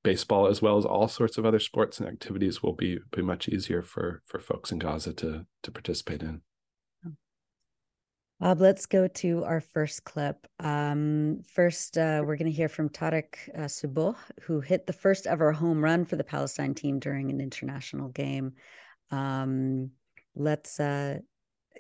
baseball 0.09 0.47
as 0.47 0.63
well 0.63 0.79
as 0.79 0.87
all 0.87 1.07
sorts 1.07 1.37
of 1.37 1.45
other 1.45 1.59
sports 1.59 2.01
and 2.01 2.09
activities 2.09 2.63
will 2.63 2.73
be 2.73 2.99
be 3.11 3.21
much 3.21 3.47
easier 3.47 3.83
for 3.83 4.23
for 4.25 4.41
folks 4.41 4.73
in 4.73 4.79
Gaza 4.79 5.13
to 5.13 5.45
to 5.63 5.71
participate 5.71 6.23
in. 6.23 6.41
Bob, 8.41 8.61
let's 8.61 8.87
go 8.87 9.09
to 9.09 9.45
our 9.45 9.61
first 9.61 10.05
clip. 10.05 10.47
Um, 10.61 11.41
first, 11.53 11.99
uh, 11.99 12.23
we're 12.25 12.37
going 12.37 12.53
to 12.53 12.57
hear 12.57 12.69
from 12.69 12.89
Tarek 12.89 13.35
uh, 13.53 13.63
Subuh, 13.63 14.15
who 14.43 14.61
hit 14.61 14.87
the 14.87 14.93
first 14.93 15.27
ever 15.27 15.51
home 15.51 15.83
run 15.83 16.05
for 16.05 16.15
the 16.15 16.23
Palestine 16.23 16.73
team 16.73 17.01
during 17.01 17.31
an 17.31 17.41
international 17.41 18.11
game. 18.11 18.53
Um, 19.11 19.91
let's, 20.37 20.79
uh, 20.79 21.19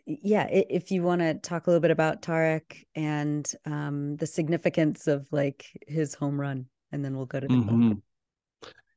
yeah, 0.05 0.49
if 0.51 0.91
you 0.91 1.05
want 1.05 1.21
to 1.21 1.35
talk 1.35 1.67
a 1.67 1.71
little 1.71 1.81
bit 1.81 1.93
about 1.93 2.23
Tarek 2.23 2.83
and 2.97 3.49
um, 3.65 4.17
the 4.17 4.27
significance 4.27 5.07
of 5.07 5.29
like 5.31 5.65
his 5.87 6.13
home 6.15 6.41
run, 6.41 6.67
and 6.91 7.05
then 7.05 7.15
we'll 7.17 7.27
go 7.27 7.39
to 7.39 7.47
the 7.47 7.55
mm-hmm. 7.55 7.93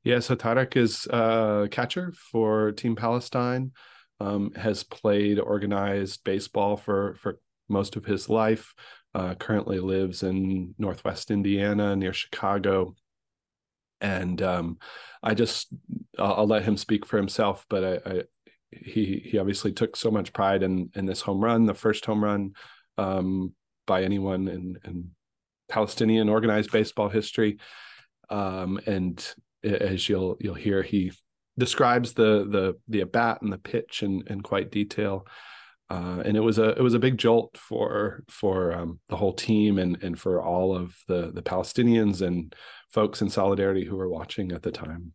Yeah, 0.03 0.20
so 0.20 0.36
Tarek 0.36 0.75
is 0.77 1.05
a 1.08 1.67
catcher 1.70 2.13
for 2.31 2.72
Team 2.72 2.96
Palestine. 2.96 3.72
Um, 4.20 4.51
has 4.53 4.84
played 4.84 5.39
organized 5.39 6.24
baseball 6.24 6.77
for 6.77 7.15
for 7.15 7.39
most 7.70 7.96
of 7.96 8.05
his 8.05 8.29
life. 8.29 8.74
Uh, 9.13 9.36
currently 9.36 9.79
lives 9.79 10.24
in 10.24 10.74
Northwest 10.77 11.31
Indiana 11.31 11.96
near 11.96 12.13
Chicago. 12.13 12.96
And 14.00 14.41
um, 14.41 14.77
I 15.22 15.34
just 15.34 15.74
I'll, 16.17 16.34
I'll, 16.34 16.48
let 16.48 16.63
him 16.63 16.77
speak 16.77 17.05
for 17.05 17.17
himself, 17.17 17.65
but 17.70 17.84
I, 17.84 18.10
I, 18.10 18.24
he 18.72 19.22
he 19.25 19.38
obviously 19.38 19.74
took 19.74 19.96
so 19.96 20.10
much 20.10 20.34
pride 20.34 20.63
in 20.63 20.91
in 20.96 21.05
this 21.05 21.22
home 21.22 21.43
run, 21.43 21.65
the 21.65 21.74
first 21.74 22.05
home 22.05 22.24
run 22.24 22.53
um, 22.98 23.53
by 23.86 24.03
anyone 24.03 24.48
in, 24.48 24.77
in 24.86 25.12
Palestinian 25.70 26.29
organized 26.29 26.72
baseball 26.72 27.10
history. 27.10 27.60
Um, 28.29 28.79
and 28.86 29.34
as 29.63 30.10
you'll 30.10 30.38
you'll 30.39 30.53
hear 30.56 30.82
he 30.82 31.12
describes 31.58 32.13
the 32.13 32.48
the 32.50 32.77
the 32.88 33.01
at 33.01 33.12
bat 33.12 33.41
and 33.41 33.51
the 33.51 33.58
pitch 33.58 34.03
in 34.03 34.24
in 34.27 34.41
quite 34.41 34.72
detail. 34.72 35.25
Uh, 35.89 36.22
and 36.24 36.38
it 36.38 36.39
was 36.39 36.58
a 36.58 36.70
it 36.70 36.82
was 36.82 36.94
a 36.94 37.00
big 37.00 37.18
jolt 37.18 37.58
for 37.58 38.24
for 38.30 38.72
um, 38.72 39.00
the 39.10 39.18
whole 39.18 39.34
team 39.34 39.77
and 39.77 40.01
and 40.01 40.18
for 40.18 40.41
all 40.41 40.75
of 40.75 40.96
the 41.08 41.32
the 41.34 41.41
Palestinians 41.41 42.22
and 42.22 42.56
folks 42.89 43.22
in 43.22 43.30
solidarity 43.30 43.84
who 43.84 43.98
were 43.98 44.08
watching 44.08 44.51
at 44.53 44.63
the 44.63 44.72
time. 44.72 45.13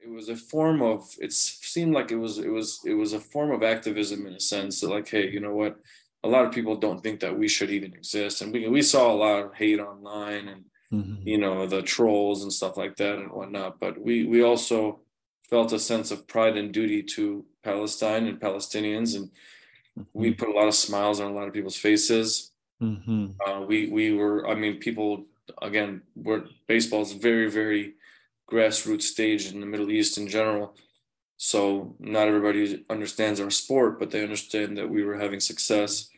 It 0.00 0.10
was 0.10 0.28
a 0.28 0.36
form 0.36 0.82
of 0.82 1.02
it 1.18 1.32
seemed 1.32 1.94
like 1.94 2.10
it 2.10 2.16
was 2.16 2.38
it 2.38 2.50
was 2.50 2.80
it 2.84 2.92
was 2.92 3.14
a 3.14 3.20
form 3.20 3.50
of 3.52 3.62
activism 3.62 4.26
in 4.26 4.34
a 4.34 4.40
sense 4.40 4.80
that 4.80 4.90
like 4.90 5.08
hey 5.08 5.30
you 5.30 5.40
know 5.40 5.54
what? 5.54 5.76
A 6.24 6.28
lot 6.28 6.44
of 6.44 6.52
people 6.52 6.76
don't 6.76 7.02
think 7.02 7.20
that 7.20 7.38
we 7.38 7.48
should 7.48 7.70
even 7.70 7.94
exist. 7.94 8.42
And 8.42 8.52
we 8.52 8.68
we 8.68 8.82
saw 8.82 9.10
a 9.10 9.14
lot 9.14 9.44
of 9.44 9.54
hate 9.54 9.80
online 9.80 10.48
and 10.48 10.64
mm-hmm. 10.92 11.26
you 11.26 11.38
know, 11.38 11.66
the 11.66 11.82
trolls 11.82 12.42
and 12.42 12.52
stuff 12.52 12.76
like 12.76 12.96
that 12.96 13.18
and 13.18 13.30
whatnot. 13.30 13.80
But 13.80 14.00
we 14.00 14.24
we 14.24 14.42
also 14.42 15.00
felt 15.48 15.72
a 15.72 15.78
sense 15.78 16.10
of 16.10 16.26
pride 16.26 16.56
and 16.56 16.72
duty 16.72 17.02
to 17.02 17.44
Palestine 17.62 18.26
and 18.26 18.40
Palestinians, 18.40 19.16
and 19.16 19.26
mm-hmm. 19.98 20.02
we 20.12 20.32
put 20.32 20.48
a 20.48 20.52
lot 20.52 20.68
of 20.68 20.74
smiles 20.74 21.20
on 21.20 21.30
a 21.30 21.34
lot 21.34 21.48
of 21.48 21.54
people's 21.54 21.76
faces. 21.76 22.52
Mm-hmm. 22.82 23.26
Uh, 23.46 23.60
we 23.62 23.88
we 23.90 24.12
were, 24.12 24.48
I 24.48 24.54
mean, 24.54 24.78
people 24.78 25.26
again, 25.62 26.02
were 26.14 26.44
baseball 26.66 27.02
is 27.02 27.12
very 27.12 27.50
very 27.50 27.94
grassroots 28.50 29.02
stage 29.02 29.52
in 29.52 29.60
the 29.60 29.66
Middle 29.66 29.90
East 29.90 30.18
in 30.18 30.28
general. 30.28 30.74
So 31.36 31.94
not 32.00 32.26
everybody 32.26 32.84
understands 32.90 33.40
our 33.40 33.50
sport, 33.50 34.00
but 34.00 34.10
they 34.10 34.22
understand 34.22 34.76
that 34.76 34.90
we 34.90 35.04
were 35.04 35.16
having 35.16 35.38
success. 35.38 36.08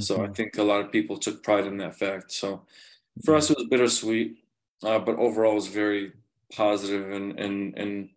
So 0.00 0.16
I 0.16 0.18
mm-hmm. 0.18 0.32
think 0.32 0.58
a 0.58 0.64
lot 0.64 0.80
of 0.80 0.90
people 0.90 1.16
took 1.16 1.42
pride 1.44 1.66
in 1.66 1.78
that 1.78 1.96
fact. 1.96 2.32
So 2.32 2.66
for 3.24 3.34
us 3.34 3.50
it 3.50 3.56
was 3.56 3.66
bittersweet 3.68 4.36
uh, 4.82 4.98
but 4.98 5.16
overall 5.16 5.52
it 5.52 5.56
was 5.56 5.68
very 5.68 6.12
positive 6.54 7.10
and 7.10 7.38
and 7.38 7.76
and 7.76 8.08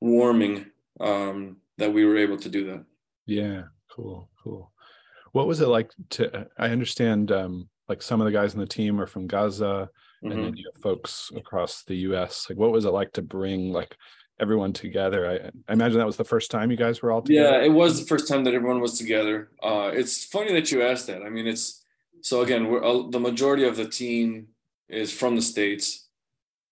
warming 0.00 0.66
um, 1.00 1.56
that 1.78 1.92
we 1.92 2.04
were 2.04 2.16
able 2.16 2.36
to 2.36 2.48
do 2.48 2.66
that. 2.66 2.84
Yeah 3.26 3.62
cool 3.90 4.28
cool. 4.42 4.72
What 5.32 5.46
was 5.46 5.60
it 5.60 5.68
like 5.68 5.90
to 6.10 6.46
i 6.58 6.68
understand 6.68 7.32
um, 7.32 7.68
like 7.88 8.02
some 8.02 8.20
of 8.20 8.26
the 8.26 8.32
guys 8.32 8.54
on 8.54 8.60
the 8.60 8.66
team 8.66 9.00
are 9.00 9.06
from 9.06 9.26
gaza 9.26 9.64
mm-hmm. 9.64 10.30
and 10.30 10.32
then 10.32 10.46
mm-hmm. 10.48 10.56
you 10.56 10.70
have 10.72 10.82
folks 10.82 11.30
across 11.36 11.84
the 11.84 11.96
us 11.96 12.46
like 12.48 12.58
what 12.58 12.72
was 12.72 12.84
it 12.84 12.90
like 12.90 13.12
to 13.12 13.22
bring 13.22 13.72
like 13.72 13.96
everyone 14.40 14.72
together? 14.72 15.30
I, 15.30 15.70
I 15.70 15.72
imagine 15.72 15.98
that 15.98 16.06
was 16.06 16.16
the 16.16 16.24
first 16.24 16.50
time 16.50 16.70
you 16.70 16.76
guys 16.76 17.00
were 17.00 17.12
all 17.12 17.22
together. 17.22 17.58
yeah 17.58 17.64
it 17.64 17.68
was 17.72 18.00
the 18.00 18.06
first 18.06 18.28
time 18.28 18.44
that 18.44 18.54
everyone 18.54 18.80
was 18.80 18.98
together. 18.98 19.50
Uh, 19.62 19.90
it's 19.94 20.24
funny 20.24 20.52
that 20.52 20.70
you 20.70 20.82
asked 20.82 21.06
that. 21.06 21.22
I 21.22 21.28
mean 21.28 21.46
it's 21.46 21.81
so 22.22 22.42
again, 22.42 22.68
we're, 22.68 22.84
uh, 22.84 23.08
the 23.10 23.20
majority 23.20 23.64
of 23.64 23.76
the 23.76 23.88
team 23.88 24.48
is 24.88 25.12
from 25.12 25.36
the 25.36 25.42
states, 25.42 26.08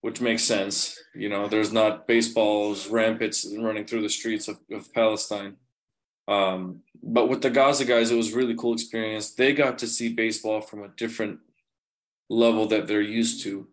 which 0.00 0.20
makes 0.20 0.44
sense. 0.44 0.98
You 1.14 1.28
know, 1.28 1.48
there's 1.48 1.72
not 1.72 2.06
baseballs 2.06 2.88
rampant 2.88 3.36
running 3.58 3.84
through 3.84 4.02
the 4.02 4.08
streets 4.08 4.48
of, 4.48 4.58
of 4.70 4.92
Palestine. 4.92 5.56
Um, 6.28 6.82
but 7.02 7.28
with 7.28 7.42
the 7.42 7.50
Gaza 7.50 7.84
guys, 7.84 8.10
it 8.10 8.16
was 8.16 8.32
really 8.32 8.54
cool 8.54 8.74
experience. 8.74 9.32
They 9.32 9.52
got 9.52 9.78
to 9.78 9.86
see 9.86 10.12
baseball 10.12 10.60
from 10.60 10.84
a 10.84 10.92
different 10.96 11.40
level 12.28 12.66
that 12.66 12.86
they're 12.86 13.00
used 13.00 13.42
to. 13.42 13.66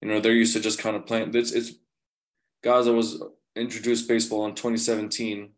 You 0.00 0.08
know, 0.08 0.20
they're 0.20 0.32
used 0.32 0.54
to 0.54 0.60
just 0.60 0.78
kind 0.78 0.94
of 0.94 1.06
playing. 1.06 1.34
It's, 1.34 1.50
it's 1.50 1.72
Gaza 2.62 2.92
was 2.92 3.22
introduced 3.56 4.06
baseball 4.06 4.46
in 4.46 4.54
2017 4.54 5.50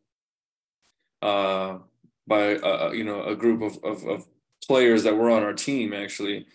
uh, 1.22 1.78
by 2.26 2.56
uh, 2.56 2.90
you 2.92 3.04
know 3.04 3.24
a 3.24 3.36
group 3.36 3.62
of, 3.62 3.78
of, 3.84 4.06
of 4.06 4.26
players 4.66 5.04
that 5.04 5.16
were 5.16 5.30
on 5.30 5.42
our 5.42 5.52
team 5.52 5.92
actually, 5.92 6.46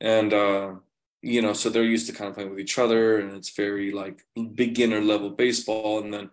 and 0.00 0.32
uh, 0.32 0.74
you 1.22 1.40
know, 1.40 1.52
so 1.52 1.70
they're 1.70 1.84
used 1.84 2.08
to 2.08 2.12
kind 2.12 2.28
of 2.28 2.34
playing 2.34 2.50
with 2.50 2.60
each 2.60 2.78
other, 2.78 3.18
and 3.18 3.32
it's 3.32 3.50
very 3.50 3.92
like 3.92 4.24
beginner 4.54 5.00
level 5.00 5.30
baseball. 5.30 6.02
And 6.02 6.12
then 6.12 6.30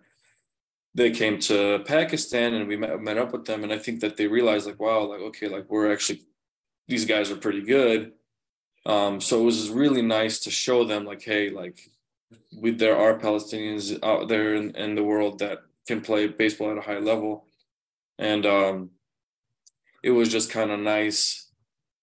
they 0.96 1.12
came 1.12 1.40
to 1.42 1.80
Pakistan, 1.86 2.56
and 2.56 2.68
we 2.68 2.76
met, 2.76 3.00
met 3.02 3.18
up 3.18 3.32
with 3.32 3.46
them, 3.46 3.64
and 3.64 3.72
I 3.72 3.78
think 3.78 4.00
that 4.02 4.18
they 4.18 4.28
realized 4.28 4.66
like, 4.66 4.80
wow, 4.80 5.04
like 5.04 5.22
okay, 5.22 5.48
like 5.48 5.70
we're 5.70 5.92
actually 5.92 6.24
these 6.88 7.06
guys 7.06 7.30
are 7.32 7.36
pretty 7.36 7.62
good. 7.62 8.14
Um, 8.86 9.22
so 9.22 9.40
it 9.40 9.46
was 9.46 9.70
really 9.70 10.02
nice 10.02 10.40
to 10.40 10.52
show 10.52 10.84
them 10.84 11.06
like, 11.06 11.22
hey, 11.22 11.52
like 11.52 11.80
we, 12.58 12.72
there 12.72 12.98
are 12.98 13.20
Palestinians 13.20 13.98
out 14.04 14.28
there 14.28 14.56
in, 14.56 14.76
in 14.76 14.96
the 14.96 15.04
world 15.04 15.40
that 15.40 15.60
can 15.88 16.02
play 16.02 16.28
baseball 16.28 16.72
at 16.72 16.78
a 16.78 16.82
high 16.82 17.00
level. 17.00 17.46
And 18.18 18.46
um, 18.46 18.90
it 20.04 20.12
was 20.12 20.30
just 20.30 20.52
kind 20.52 20.72
of 20.72 20.80
nice 20.80 21.50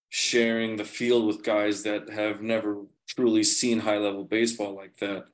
sharing 0.08 0.76
the 0.76 0.84
field 0.84 1.26
with 1.26 1.42
guys 1.42 1.82
that 1.82 2.08
have 2.10 2.40
never 2.40 2.82
truly 3.06 3.42
seen 3.42 3.80
high 3.80 3.98
level 3.98 4.24
baseball 4.24 4.74
like 4.74 4.96
that. 4.98 5.24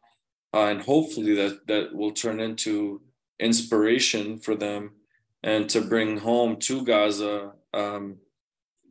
Uh, 0.55 0.67
and 0.67 0.83
hopefully 0.83 1.35
that 1.35 1.67
that 1.67 1.95
will 1.95 2.13
turn 2.13 2.41
into 2.41 3.01
inspiration 3.39 4.39
for 4.39 4.55
them 4.55 4.93
and 5.43 5.69
to 5.69 5.81
bring 5.81 6.19
home 6.19 6.57
to 6.57 6.85
Gaza 6.85 7.53
um, 7.75 8.17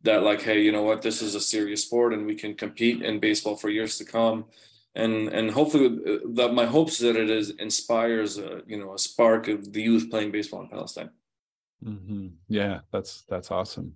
that 0.03 0.23
like, 0.23 0.41
hey, 0.41 0.61
you 0.61 0.71
know 0.71 0.83
what, 0.83 1.01
this 1.01 1.21
is 1.21 1.35
a 1.35 1.41
serious 1.41 1.83
sport 1.83 2.13
and 2.13 2.25
we 2.25 2.35
can 2.35 2.55
compete 2.55 3.01
in 3.01 3.19
baseball 3.19 3.55
for 3.55 3.69
years 3.69 3.97
to 3.99 4.05
come. 4.05 4.45
And 4.95 5.29
and 5.29 5.51
hopefully 5.51 5.87
uh, 6.05 6.17
that 6.33 6.53
my 6.53 6.65
hopes 6.65 6.97
that 6.97 7.15
it 7.15 7.29
is 7.29 7.51
inspires 7.51 8.37
a 8.37 8.61
you 8.67 8.77
know 8.77 8.93
a 8.93 8.99
spark 8.99 9.47
of 9.47 9.71
the 9.71 9.81
youth 9.81 10.09
playing 10.09 10.31
baseball 10.31 10.61
in 10.61 10.67
Palestine. 10.67 11.11
Mm-hmm. 11.83 12.27
Yeah, 12.47 12.79
that's 12.91 13.23
that's 13.27 13.51
awesome. 13.51 13.95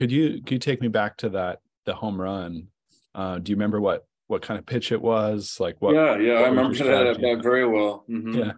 Could 0.00 0.10
you 0.12 0.42
could 0.42 0.52
you 0.52 0.58
take 0.58 0.80
me 0.80 0.88
back 0.88 1.16
to 1.18 1.30
that 1.30 1.60
the 1.84 1.94
home 1.94 2.20
run? 2.20 2.68
Uh, 3.14 3.38
do 3.38 3.50
you 3.50 3.56
remember 3.56 3.80
what 3.80 4.06
what 4.26 4.42
kind 4.42 4.58
of 4.58 4.66
pitch 4.66 4.92
it 4.92 5.00
was? 5.00 5.56
Like 5.60 5.76
what? 5.80 5.94
Yeah, 5.94 6.18
yeah, 6.18 6.34
I 6.34 6.48
remember 6.48 6.76
that, 6.78 7.20
that 7.20 7.40
very 7.42 7.66
well. 7.66 8.04
Mm-hmm. 8.10 8.34
Yeah. 8.34 8.52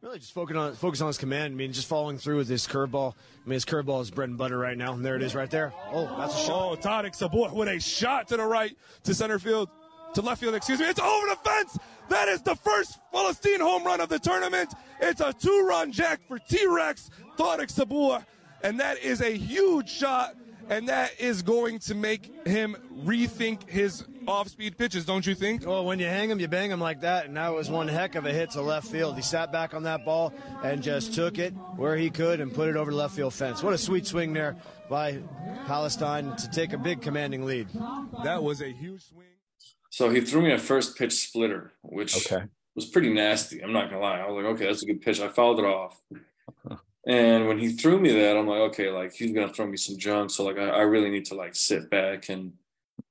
Really, 0.00 0.18
just 0.18 0.32
focus 0.32 0.56
on 0.56 0.74
focus 0.74 1.00
on 1.00 1.06
his 1.08 1.18
command. 1.18 1.52
I 1.52 1.56
mean, 1.56 1.72
just 1.72 1.86
following 1.86 2.18
through 2.18 2.38
with 2.38 2.48
his 2.48 2.66
curveball. 2.66 3.12
I 3.14 3.48
mean, 3.48 3.54
his 3.54 3.64
curveball 3.64 4.02
is 4.02 4.10
bread 4.10 4.30
and 4.30 4.38
butter 4.38 4.58
right 4.58 4.76
now, 4.76 4.94
and 4.94 5.04
there 5.04 5.14
it 5.14 5.22
is, 5.22 5.34
right 5.34 5.50
there. 5.50 5.72
Oh, 5.92 6.06
that's 6.18 6.34
a 6.34 6.38
shot. 6.38 6.72
Oh, 6.72 6.76
Tarek 6.76 7.16
Sabuh 7.16 7.52
with 7.52 7.68
a 7.68 7.78
shot 7.78 8.26
to 8.28 8.36
the 8.36 8.44
right, 8.44 8.76
to 9.04 9.14
center 9.14 9.38
field, 9.38 9.68
to 10.14 10.20
left 10.20 10.40
field. 10.40 10.56
Excuse 10.56 10.80
me. 10.80 10.86
It's 10.86 10.98
over 10.98 11.28
the 11.28 11.36
fence. 11.44 11.78
That 12.08 12.28
is 12.28 12.42
the 12.42 12.56
first 12.56 12.98
Palestine 13.12 13.60
home 13.60 13.84
run 13.84 14.00
of 14.00 14.08
the 14.08 14.18
tournament. 14.18 14.74
It's 15.00 15.20
a 15.20 15.32
two-run 15.32 15.92
jack 15.92 16.20
for 16.26 16.38
T-Rex 16.38 17.10
Tarek 17.42 17.72
Sabuh, 17.72 18.24
and 18.62 18.78
that 18.80 18.98
is 19.02 19.20
a 19.20 19.36
huge 19.36 19.88
shot 19.90 20.36
and 20.68 20.88
that 20.88 21.10
is 21.20 21.42
going 21.42 21.80
to 21.80 21.94
make 21.94 22.46
him 22.46 22.76
rethink 23.04 23.68
his 23.68 24.04
off-speed 24.28 24.78
pitches, 24.78 25.04
don't 25.04 25.26
you 25.26 25.34
think? 25.34 25.66
Well, 25.66 25.84
when 25.84 25.98
you 25.98 26.06
hang 26.06 26.30
him, 26.30 26.38
you 26.38 26.46
bang 26.46 26.70
him 26.70 26.80
like 26.80 27.00
that, 27.00 27.26
and 27.26 27.36
that 27.36 27.52
was 27.52 27.68
one 27.68 27.88
heck 27.88 28.14
of 28.14 28.26
a 28.26 28.32
hit 28.32 28.52
to 28.52 28.62
left 28.62 28.86
field. 28.86 29.16
He 29.16 29.22
sat 29.22 29.50
back 29.50 29.74
on 29.74 29.82
that 29.82 30.04
ball 30.04 30.32
and 30.62 30.80
just 30.80 31.14
took 31.14 31.38
it 31.38 31.50
where 31.76 31.96
he 31.96 32.10
could 32.10 32.40
and 32.40 32.54
put 32.54 32.68
it 32.68 32.76
over 32.76 32.92
the 32.92 32.96
left 32.96 33.14
field 33.16 33.34
fence. 33.34 33.60
What 33.60 33.74
a 33.74 33.78
sweet 33.78 34.06
swing 34.06 34.32
there 34.32 34.56
by 34.88 35.18
Palestine 35.66 36.36
to 36.36 36.48
take 36.50 36.72
a 36.72 36.78
big 36.78 37.02
commanding 37.02 37.44
lead. 37.44 37.66
That 38.22 38.42
was 38.44 38.62
a 38.62 38.70
huge 38.70 39.02
swing. 39.08 39.26
So 39.90 40.10
he 40.10 40.20
threw 40.20 40.42
me 40.42 40.52
a 40.52 40.58
first 40.58 40.96
pitch 40.96 41.12
splitter, 41.28 41.72
which 41.82 42.16
Okay. 42.32 42.44
was 42.76 42.86
pretty 42.86 43.12
nasty. 43.12 43.60
I'm 43.62 43.72
not 43.72 43.90
gonna 43.90 44.00
lie. 44.00 44.20
I 44.20 44.30
was 44.30 44.42
like, 44.42 44.54
okay, 44.54 44.66
that's 44.66 44.84
a 44.84 44.86
good 44.86 45.02
pitch. 45.02 45.20
I 45.20 45.28
fouled 45.28 45.58
it 45.58 45.64
off. 45.64 46.00
And 47.06 47.48
when 47.48 47.58
he 47.58 47.72
threw 47.72 47.98
me 47.98 48.12
that, 48.12 48.36
I'm 48.36 48.46
like, 48.46 48.60
okay, 48.70 48.90
like 48.90 49.12
he's 49.12 49.32
gonna 49.32 49.52
throw 49.52 49.66
me 49.66 49.76
some 49.76 49.98
junk. 49.98 50.30
So 50.30 50.44
like 50.44 50.58
I, 50.58 50.68
I 50.68 50.80
really 50.82 51.10
need 51.10 51.24
to 51.26 51.34
like 51.34 51.54
sit 51.54 51.90
back 51.90 52.28
and 52.28 52.52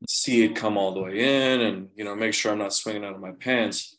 see 0.08 0.44
it 0.44 0.56
come 0.56 0.78
all 0.78 0.94
the 0.94 1.02
way 1.02 1.20
in 1.54 1.62
and 1.62 1.90
you 1.96 2.04
know 2.04 2.16
make 2.16 2.34
sure 2.34 2.52
I'm 2.52 2.58
not 2.58 2.74
swinging 2.74 3.04
out 3.04 3.16
of 3.16 3.22
my 3.22 3.32
pants. 3.32 3.98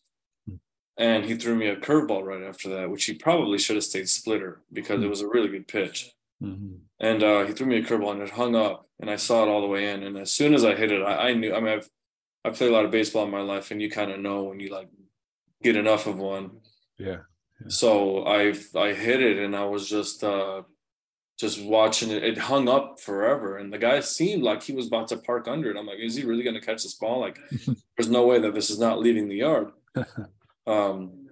And 0.99 1.25
he 1.25 1.35
threw 1.37 1.57
me 1.57 1.69
a 1.69 1.77
curveball 1.77 2.23
right 2.23 2.43
after 2.43 2.69
that, 2.71 2.91
which 2.91 3.05
he 3.07 3.15
probably 3.15 3.59
should 3.59 3.77
have 3.77 3.85
stayed 3.85 4.09
splitter 4.09 4.61
because 4.73 5.03
it 5.03 5.09
was 5.09 5.23
a 5.23 5.29
really 5.29 5.49
good 5.49 5.67
pitch. 5.67 6.13
Mhm. 6.43 6.81
And 7.01 7.23
uh, 7.23 7.45
he 7.47 7.53
threw 7.53 7.67
me 7.67 7.79
a 7.79 7.83
curveball 7.83 8.13
and 8.13 8.23
it 8.23 8.31
hung 8.31 8.55
up, 8.55 8.87
and 9.01 9.11
I 9.11 9.17
saw 9.17 9.43
it 9.43 9.49
all 9.49 9.63
the 9.63 9.67
way 9.69 9.91
in. 9.91 10.03
And 10.03 10.17
as 10.19 10.33
soon 10.33 10.55
as 10.55 10.65
I 10.65 10.75
hit 10.75 10.93
it, 10.93 11.03
I, 11.03 11.29
I 11.29 11.35
knew. 11.35 11.55
I 11.55 11.61
mean, 11.61 11.75
I've 11.75 11.91
I 12.45 12.51
played 12.51 12.71
a 12.71 12.75
lot 12.75 12.85
of 12.85 12.91
baseball 12.91 13.25
in 13.25 13.31
my 13.31 13.41
life, 13.41 13.71
and 13.71 13.81
you 13.81 13.91
kind 13.91 14.11
of 14.11 14.21
know 14.21 14.45
when 14.45 14.61
you 14.61 14.69
like 14.69 14.89
get 15.63 15.77
enough 15.77 16.07
of 16.07 16.19
one. 16.19 16.61
Yeah. 16.99 17.21
So 17.69 18.25
I 18.25 18.55
I 18.77 18.93
hit 18.93 19.23
it, 19.23 19.39
and 19.39 19.55
I 19.57 19.65
was 19.65 19.89
just 19.89 20.25
uh, 20.25 20.63
just 21.39 21.63
watching 21.63 22.11
it. 22.11 22.23
It 22.23 22.39
hung 22.39 22.69
up 22.69 23.01
forever, 23.01 23.59
and 23.59 23.73
the 23.73 23.79
guy 23.79 24.01
seemed 24.01 24.43
like 24.43 24.63
he 24.63 24.73
was 24.73 24.87
about 24.87 25.09
to 25.09 25.17
park 25.17 25.49
under 25.49 25.71
it. 25.71 25.77
I'm 25.77 25.87
like, 25.87 25.99
is 25.99 26.15
he 26.15 26.25
really 26.25 26.45
going 26.45 26.55
to 26.55 26.67
catch 26.67 26.83
this 26.83 26.95
ball? 26.95 27.21
Like, 27.21 27.39
there's 27.97 28.11
no 28.11 28.27
way 28.27 28.39
that 28.39 28.55
this 28.55 28.71
is 28.71 28.79
not 28.79 29.01
leaving 29.01 29.29
the 29.29 29.37
yard. 29.37 29.73
Um, 30.65 31.23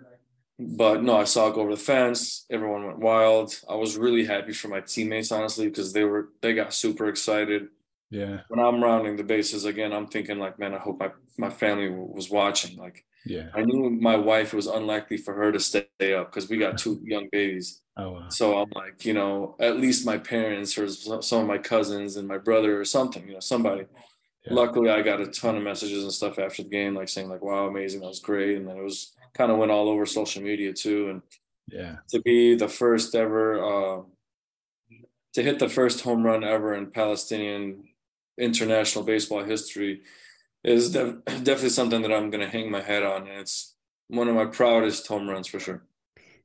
but 0.59 1.03
no, 1.03 1.17
I 1.17 1.25
saw 1.25 1.49
it 1.49 1.55
go 1.55 1.63
over 1.63 1.71
the 1.71 1.81
fence. 1.81 2.45
Everyone 2.51 2.85
went 2.85 2.99
wild. 2.99 3.59
I 3.69 3.77
was 3.77 3.97
really 3.97 4.27
happy 4.27 4.53
for 4.53 4.69
my 4.69 4.81
teammates, 4.81 5.33
honestly, 5.33 5.69
because 5.69 5.93
they 5.93 6.05
were 6.05 6.31
they 6.43 6.53
got 6.53 6.75
super 6.75 7.09
excited. 7.09 7.69
Yeah. 8.11 8.41
When 8.49 8.59
I'm 8.61 8.83
rounding 8.83 9.17
the 9.17 9.25
bases 9.25 9.65
again, 9.65 9.93
I'm 9.93 10.09
thinking 10.09 10.39
like, 10.39 10.59
man, 10.59 10.75
I 10.75 10.79
hope 10.79 10.99
my 11.01 11.11
my 11.39 11.51
family 11.51 11.89
was 11.91 12.29
watching. 12.31 12.77
Like, 12.77 13.05
Yeah. 13.25 13.51
I 13.55 13.63
knew 13.63 13.91
my 13.91 14.17
wife 14.17 14.53
it 14.53 14.57
was 14.57 14.67
unlikely 14.67 15.19
for 15.19 15.35
her 15.35 15.53
to 15.53 15.61
stay 15.61 15.87
up 16.15 16.31
because 16.33 16.49
we 16.49 16.59
got 16.59 16.79
two 16.79 17.01
young 17.05 17.29
babies. 17.31 17.83
Oh. 17.97 18.13
Wow. 18.13 18.29
So 18.31 18.59
I'm 18.59 18.71
like, 18.75 19.05
you 19.05 19.13
know, 19.15 19.57
at 19.61 19.79
least 19.79 20.07
my 20.07 20.19
parents 20.19 20.77
or 20.79 20.89
some 20.89 21.43
of 21.43 21.47
my 21.47 21.59
cousins 21.59 22.17
and 22.17 22.27
my 22.29 22.39
brother 22.39 22.81
or 22.81 22.85
something, 22.85 23.27
you 23.29 23.35
know, 23.35 23.41
somebody. 23.41 23.85
Yeah. 24.47 24.55
Luckily, 24.55 24.91
I 24.91 25.03
got 25.03 25.21
a 25.21 25.27
ton 25.29 25.57
of 25.57 25.63
messages 25.63 26.03
and 26.03 26.13
stuff 26.13 26.39
after 26.39 26.63
the 26.63 26.69
game, 26.71 26.95
like 26.95 27.09
saying 27.09 27.29
like, 27.29 27.43
"Wow, 27.43 27.67
amazing, 27.69 28.01
that 28.01 28.09
was 28.09 28.21
great," 28.21 28.57
and 28.57 28.67
then 28.69 28.79
it 28.79 28.83
was 28.83 29.15
kind 29.35 29.53
of 29.53 29.59
went 29.59 29.71
all 29.73 29.89
over 29.89 30.07
social 30.07 30.43
media 30.43 30.73
too. 30.73 31.11
And 31.11 31.23
Yeah. 31.69 31.99
to 32.11 32.21
be 32.23 32.55
the 32.57 32.69
first 32.69 33.15
ever, 33.15 33.63
uh, 33.65 34.03
to 35.35 35.43
hit 35.43 35.59
the 35.59 35.69
first 35.69 36.01
home 36.03 36.25
run 36.25 36.43
ever 36.45 36.75
in 36.75 36.91
Palestinian 36.91 37.85
international 38.41 39.05
baseball 39.05 39.45
history 39.45 40.03
is 40.65 40.91
def- 40.91 41.17
definitely 41.25 41.69
something 41.71 42.03
that 42.03 42.13
I'm 42.13 42.31
going 42.31 42.45
to 42.45 42.51
hang 42.51 42.71
my 42.71 42.81
head 42.81 43.03
on, 43.03 43.29
and 43.29 43.39
it's 43.39 43.77
one 44.09 44.29
of 44.29 44.35
my 44.35 44.47
proudest 44.47 45.07
home 45.07 45.29
runs 45.29 45.47
for 45.47 45.61
sure. 45.61 45.85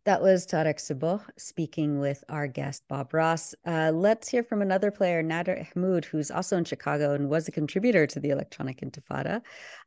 That 0.05 0.21
was 0.21 0.45
Tarek 0.45 0.77
Sabuh 0.77 1.19
speaking 1.35 1.99
with 1.99 2.23
our 2.29 2.45
guest, 2.45 2.83
Bob 2.87 3.11
Ross. 3.11 3.55
Uh, 3.65 3.91
let's 3.91 4.29
hear 4.29 4.43
from 4.43 4.61
another 4.61 4.91
player, 4.91 5.23
Nader 5.23 5.67
Ahmoud, 5.67 6.05
who's 6.05 6.29
also 6.29 6.57
in 6.57 6.63
Chicago 6.63 7.13
and 7.15 7.27
was 7.27 7.47
a 7.47 7.51
contributor 7.51 8.05
to 8.05 8.19
the 8.19 8.29
Electronic 8.29 8.81
Intifada. 8.81 9.41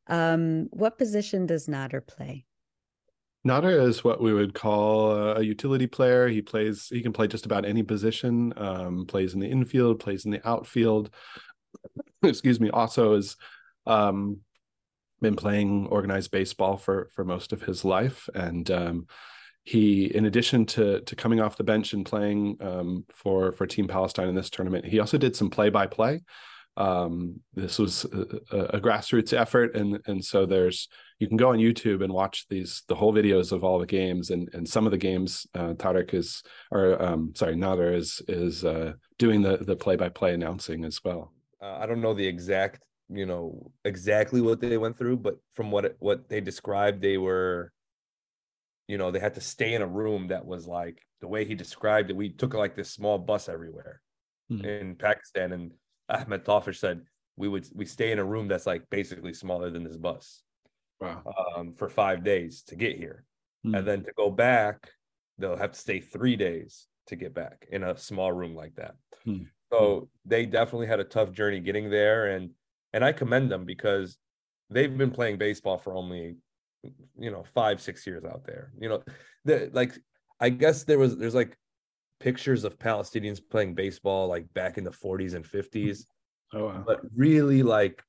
Um, 0.08 0.66
what 0.72 0.98
position 0.98 1.46
does 1.46 1.68
Nader 1.68 2.04
play? 2.04 2.46
Nader 3.46 3.86
is 3.86 4.02
what 4.02 4.20
we 4.20 4.34
would 4.34 4.54
call 4.54 5.12
a 5.12 5.42
utility 5.42 5.86
player. 5.86 6.26
He 6.26 6.42
plays. 6.42 6.88
He 6.88 7.00
can 7.00 7.12
play 7.12 7.28
just 7.28 7.46
about 7.46 7.64
any 7.64 7.84
position. 7.84 8.52
Um, 8.56 9.06
plays 9.06 9.34
in 9.34 9.40
the 9.40 9.48
infield. 9.48 10.00
Plays 10.00 10.24
in 10.24 10.32
the 10.32 10.46
outfield. 10.46 11.10
Excuse 12.22 12.60
me. 12.60 12.70
Also, 12.70 13.14
has 13.14 13.36
um, 13.86 14.38
been 15.20 15.36
playing 15.36 15.86
organized 15.86 16.30
baseball 16.30 16.76
for 16.76 17.08
for 17.14 17.24
most 17.24 17.52
of 17.52 17.62
his 17.62 17.84
life, 17.84 18.28
and 18.34 18.70
um, 18.70 19.06
he, 19.64 20.06
in 20.14 20.26
addition 20.26 20.66
to 20.66 21.00
to 21.00 21.16
coming 21.16 21.40
off 21.40 21.56
the 21.56 21.64
bench 21.64 21.92
and 21.92 22.04
playing 22.06 22.56
um, 22.60 23.04
for 23.12 23.52
for 23.52 23.66
Team 23.66 23.88
Palestine 23.88 24.28
in 24.28 24.34
this 24.34 24.50
tournament, 24.50 24.84
he 24.84 25.00
also 25.00 25.18
did 25.18 25.36
some 25.36 25.50
play 25.50 25.70
by 25.70 25.86
play. 25.86 26.20
This 27.54 27.78
was 27.78 28.04
a, 28.04 28.56
a, 28.56 28.58
a 28.76 28.80
grassroots 28.80 29.32
effort, 29.32 29.74
and 29.74 30.00
and 30.06 30.24
so 30.24 30.46
there's 30.46 30.88
you 31.18 31.26
can 31.26 31.36
go 31.36 31.50
on 31.50 31.58
YouTube 31.58 32.04
and 32.04 32.12
watch 32.12 32.46
these 32.48 32.84
the 32.88 32.94
whole 32.94 33.12
videos 33.12 33.50
of 33.52 33.64
all 33.64 33.78
the 33.78 33.86
games 33.86 34.30
and 34.30 34.48
and 34.52 34.68
some 34.68 34.86
of 34.86 34.92
the 34.92 34.98
games 34.98 35.46
uh, 35.54 35.74
Tarek 35.74 36.14
is 36.14 36.42
or 36.70 37.00
um, 37.02 37.32
sorry 37.34 37.56
Nader 37.56 37.94
is 37.94 38.22
is 38.28 38.64
uh, 38.64 38.92
doing 39.18 39.42
the 39.42 39.56
the 39.56 39.76
play 39.76 39.96
by 39.96 40.08
play 40.08 40.34
announcing 40.34 40.84
as 40.84 41.02
well. 41.04 41.32
Uh, 41.62 41.78
I 41.80 41.86
don't 41.86 42.00
know 42.00 42.14
the 42.14 42.26
exact, 42.26 42.84
you 43.08 43.26
know, 43.26 43.72
exactly 43.84 44.40
what 44.40 44.60
they 44.60 44.78
went 44.78 44.96
through, 44.96 45.18
but 45.18 45.38
from 45.52 45.70
what 45.70 45.96
what 45.98 46.28
they 46.28 46.40
described, 46.40 47.00
they 47.02 47.18
were, 47.18 47.72
you 48.86 48.98
know, 48.98 49.10
they 49.10 49.18
had 49.20 49.34
to 49.34 49.40
stay 49.40 49.74
in 49.74 49.82
a 49.82 49.86
room 49.86 50.28
that 50.28 50.44
was 50.46 50.66
like 50.66 51.02
the 51.20 51.28
way 51.28 51.44
he 51.44 51.54
described 51.54 52.10
it. 52.10 52.16
We 52.16 52.30
took 52.30 52.54
like 52.54 52.76
this 52.76 52.90
small 52.92 53.18
bus 53.18 53.48
everywhere 53.48 54.00
Hmm. 54.48 54.64
in 54.64 54.96
Pakistan, 54.96 55.52
and 55.52 55.72
Ahmed 56.08 56.44
Tafish 56.44 56.78
said 56.78 57.02
we 57.36 57.48
would 57.48 57.68
we 57.74 57.84
stay 57.84 58.12
in 58.12 58.18
a 58.18 58.24
room 58.24 58.48
that's 58.48 58.66
like 58.66 58.88
basically 58.90 59.34
smaller 59.34 59.70
than 59.70 59.84
this 59.84 59.96
bus 59.98 60.42
Wow. 61.00 61.22
um, 61.54 61.74
for 61.74 61.88
five 61.88 62.24
days 62.24 62.62
to 62.64 62.74
get 62.76 62.96
here, 62.96 63.24
Hmm. 63.62 63.74
and 63.74 63.86
then 63.86 64.02
to 64.04 64.12
go 64.16 64.30
back, 64.30 64.90
they'll 65.38 65.56
have 65.56 65.72
to 65.72 65.78
stay 65.78 66.00
three 66.00 66.36
days 66.36 66.88
to 67.08 67.16
get 67.16 67.34
back 67.34 67.66
in 67.70 67.82
a 67.84 67.96
small 67.96 68.32
room 68.32 68.54
like 68.54 68.74
that. 68.76 68.94
Hmm. 69.24 69.44
So 69.72 70.08
they 70.24 70.46
definitely 70.46 70.86
had 70.86 71.00
a 71.00 71.04
tough 71.04 71.32
journey 71.32 71.60
getting 71.60 71.90
there, 71.90 72.28
and 72.28 72.50
and 72.92 73.04
I 73.04 73.12
commend 73.12 73.50
them 73.50 73.64
because 73.64 74.16
they've 74.70 74.96
been 74.96 75.10
playing 75.10 75.38
baseball 75.38 75.78
for 75.78 75.94
only 75.94 76.36
you 77.18 77.30
know 77.30 77.44
five 77.54 77.80
six 77.80 78.06
years 78.06 78.24
out 78.24 78.44
there. 78.46 78.72
You 78.80 78.88
know, 78.88 79.02
the 79.44 79.70
like 79.72 79.98
I 80.40 80.50
guess 80.50 80.84
there 80.84 80.98
was 80.98 81.16
there's 81.16 81.34
like 81.34 81.56
pictures 82.20 82.64
of 82.64 82.78
Palestinians 82.78 83.40
playing 83.50 83.74
baseball 83.74 84.28
like 84.28 84.52
back 84.54 84.78
in 84.78 84.84
the 84.84 84.90
40s 84.90 85.34
and 85.34 85.44
50s, 85.44 86.06
Oh 86.54 86.66
wow. 86.66 86.84
but 86.86 87.00
really 87.14 87.62
like 87.62 88.02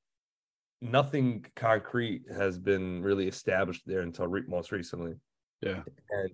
nothing 0.80 1.44
concrete 1.56 2.22
has 2.34 2.58
been 2.58 3.02
really 3.02 3.28
established 3.28 3.82
there 3.86 4.00
until 4.00 4.26
re- 4.26 4.42
most 4.48 4.72
recently 4.72 5.14
Yeah. 5.60 5.82
and 6.10 6.30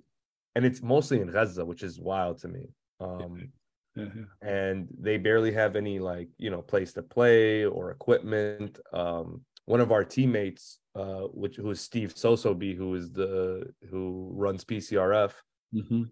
and 0.55 0.65
it's 0.65 0.81
mostly 0.83 1.21
in 1.21 1.31
Gaza, 1.31 1.65
which 1.65 1.83
is 1.83 2.01
wild 2.01 2.39
to 2.39 2.49
me. 2.49 2.69
Um, 3.01 3.53
yeah, 3.97 4.05
yeah. 4.15 4.49
and 4.49 4.89
they 5.01 5.17
barely 5.17 5.53
have 5.53 5.77
any 5.77 5.99
like 5.99 6.29
you 6.39 6.51
know 6.51 6.63
place 6.63 6.93
to 6.93 7.03
play 7.03 7.65
or 7.65 7.91
equipment 7.91 8.79
um 8.93 9.41
one 9.65 9.81
of 9.81 9.91
our 9.91 10.05
teammates 10.05 10.79
uh 10.95 11.23
which 11.33 11.57
who 11.57 11.71
is 11.71 11.81
steve 11.81 12.13
sosebee 12.17 12.75
who 12.75 12.95
is 12.95 13.11
the 13.13 13.65
who 13.91 14.31
runs 14.35 14.65
pcrf 14.65 15.33
Mhm. 15.75 16.11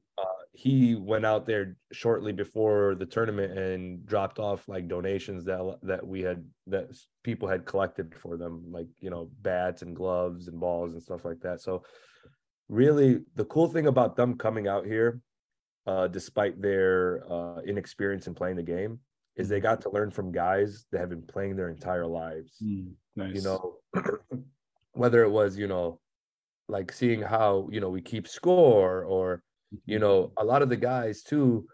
he 0.52 0.94
went 0.94 1.24
out 1.24 1.46
there 1.46 1.76
shortly 1.92 2.32
before 2.32 2.94
the 2.96 3.06
tournament 3.06 3.56
and 3.58 4.04
dropped 4.06 4.38
off 4.38 4.66
like 4.68 4.88
donations 4.88 5.44
that 5.44 5.78
that 5.82 6.06
we 6.06 6.20
had 6.22 6.44
that 6.66 6.86
people 7.22 7.48
had 7.48 7.64
collected 7.64 8.14
for 8.14 8.36
them 8.36 8.64
like 8.70 8.88
you 9.00 9.10
know 9.10 9.30
bats 9.42 9.82
and 9.82 9.96
gloves 9.96 10.48
and 10.48 10.58
balls 10.60 10.92
and 10.92 11.02
stuff 11.02 11.24
like 11.24 11.40
that 11.40 11.60
so 11.60 11.82
really 12.68 13.20
the 13.36 13.44
cool 13.46 13.68
thing 13.68 13.86
about 13.86 14.16
them 14.16 14.36
coming 14.36 14.66
out 14.68 14.86
here 14.86 15.20
uh 15.86 16.08
despite 16.08 16.60
their 16.60 17.24
uh 17.30 17.60
inexperience 17.66 18.26
in 18.26 18.34
playing 18.34 18.56
the 18.56 18.62
game 18.62 18.98
is 19.36 19.48
they 19.48 19.60
got 19.60 19.80
to 19.80 19.90
learn 19.90 20.10
from 20.10 20.30
guys 20.30 20.86
that 20.92 21.00
have 21.00 21.10
been 21.10 21.22
playing 21.22 21.56
their 21.56 21.68
entire 21.68 22.06
lives. 22.06 22.56
Mm, 22.62 22.92
nice. 23.16 23.34
you 23.34 23.42
know 23.42 23.76
whether 24.92 25.22
it 25.24 25.30
was 25.30 25.58
you 25.58 25.66
know 25.66 26.00
like 26.68 26.92
seeing 26.92 27.20
how 27.20 27.68
you 27.70 27.80
know 27.80 27.90
we 27.90 28.00
keep 28.00 28.26
score 28.26 29.04
or 29.04 29.42
you 29.86 29.98
know 29.98 30.32
a 30.38 30.44
lot 30.44 30.62
of 30.62 30.68
the 30.68 30.76
guys 30.76 31.22
too 31.22 31.66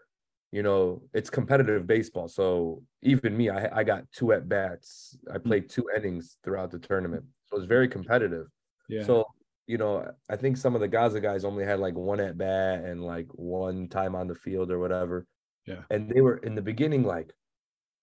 you 0.51 0.63
know 0.63 1.01
it's 1.13 1.29
competitive 1.29 1.87
baseball. 1.87 2.27
So 2.27 2.83
even 3.01 3.37
me 3.37 3.49
i, 3.49 3.79
I 3.79 3.83
got 3.83 4.03
two 4.11 4.33
at 4.33 4.49
bats. 4.49 5.17
I 5.33 5.37
played 5.37 5.69
two 5.69 5.87
innings 5.95 6.37
throughout 6.43 6.71
the 6.71 6.79
tournament. 6.79 7.23
So 7.49 7.57
it's 7.57 7.67
very 7.67 7.87
competitive. 7.87 8.47
Yeah. 8.89 9.05
so 9.05 9.25
you 9.67 9.77
know 9.77 10.09
i 10.29 10.35
think 10.35 10.57
some 10.57 10.75
of 10.75 10.81
the 10.81 10.87
gaza 10.87 11.19
guys 11.21 11.45
only 11.45 11.63
had 11.63 11.79
like 11.79 11.95
one 11.95 12.19
at 12.19 12.37
bat 12.37 12.83
and 12.83 13.03
like 13.03 13.27
one 13.33 13.87
time 13.87 14.15
on 14.15 14.27
the 14.27 14.35
field 14.35 14.71
or 14.71 14.79
whatever. 14.79 15.25
Yeah. 15.67 15.81
and 15.91 16.09
they 16.09 16.21
were 16.21 16.37
in 16.37 16.55
the 16.55 16.61
beginning 16.61 17.03
like 17.03 17.31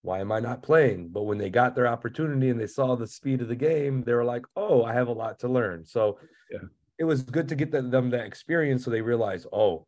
why 0.03 0.21
am 0.21 0.31
i 0.31 0.39
not 0.39 0.63
playing? 0.63 1.09
But 1.09 1.25
when 1.25 1.39
they 1.39 1.51
got 1.51 1.75
their 1.75 1.89
opportunity 1.89 2.51
and 2.51 2.61
they 2.61 2.69
saw 2.69 2.95
the 2.95 3.07
speed 3.07 3.43
of 3.43 3.49
the 3.49 3.57
game 3.57 4.05
they 4.05 4.15
were 4.15 4.25
like 4.25 4.45
oh 4.57 4.85
i 4.85 4.93
have 4.93 5.09
a 5.09 5.13
lot 5.13 5.41
to 5.41 5.49
learn. 5.49 5.85
So 5.85 6.19
Yeah. 6.53 6.69
it 6.99 7.05
was 7.05 7.23
good 7.23 7.49
to 7.49 7.57
get 7.57 7.71
them, 7.73 7.91
them 7.91 8.11
that 8.11 8.25
experience 8.27 8.85
so 8.85 8.91
they 8.91 9.03
realize 9.03 9.45
oh 9.53 9.87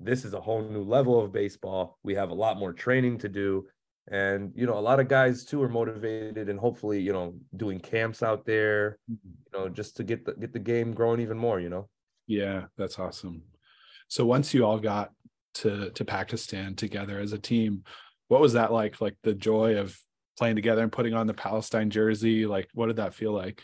this 0.00 0.24
is 0.24 0.34
a 0.34 0.40
whole 0.40 0.62
new 0.62 0.82
level 0.82 1.20
of 1.22 1.32
baseball. 1.32 1.96
We 2.02 2.14
have 2.16 2.30
a 2.30 2.34
lot 2.34 2.58
more 2.58 2.72
training 2.72 3.18
to 3.18 3.28
do 3.28 3.68
and 4.10 4.52
you 4.56 4.66
know 4.66 4.76
a 4.78 4.80
lot 4.80 4.98
of 4.98 5.06
guys 5.08 5.44
too 5.44 5.62
are 5.62 5.68
motivated 5.68 6.48
and 6.48 6.58
hopefully 6.58 7.00
you 7.00 7.12
know 7.12 7.34
doing 7.56 7.78
camps 7.78 8.22
out 8.22 8.44
there 8.44 8.98
Mhm. 9.10 9.18
you 9.24 9.52
know 9.58 9.68
just 9.68 9.96
to 9.96 10.02
get 10.04 10.24
the 10.24 10.32
get 10.34 10.52
the 10.52 10.58
game 10.58 10.92
growing 10.92 11.20
even 11.20 11.38
more 11.38 11.60
you 11.60 11.68
know 11.70 11.88
Yeah, 12.26 12.66
that's 12.76 12.98
awesome. 12.98 13.42
So 14.08 14.24
once 14.26 14.52
you 14.54 14.64
all 14.66 14.78
got 14.80 15.10
to 15.60 15.90
to 15.90 16.04
Pakistan 16.04 16.74
together 16.74 17.18
as 17.20 17.32
a 17.32 17.38
team, 17.38 17.84
what 18.28 18.40
was 18.40 18.52
that 18.54 18.72
like? 18.72 19.00
Like 19.00 19.16
the 19.22 19.34
joy 19.34 19.76
of 19.78 19.96
playing 20.38 20.56
together 20.56 20.82
and 20.82 20.92
putting 20.92 21.14
on 21.14 21.26
the 21.26 21.34
Palestine 21.34 21.90
jersey. 21.90 22.46
Like, 22.46 22.68
what 22.74 22.86
did 22.86 22.96
that 22.96 23.14
feel 23.14 23.32
like? 23.32 23.58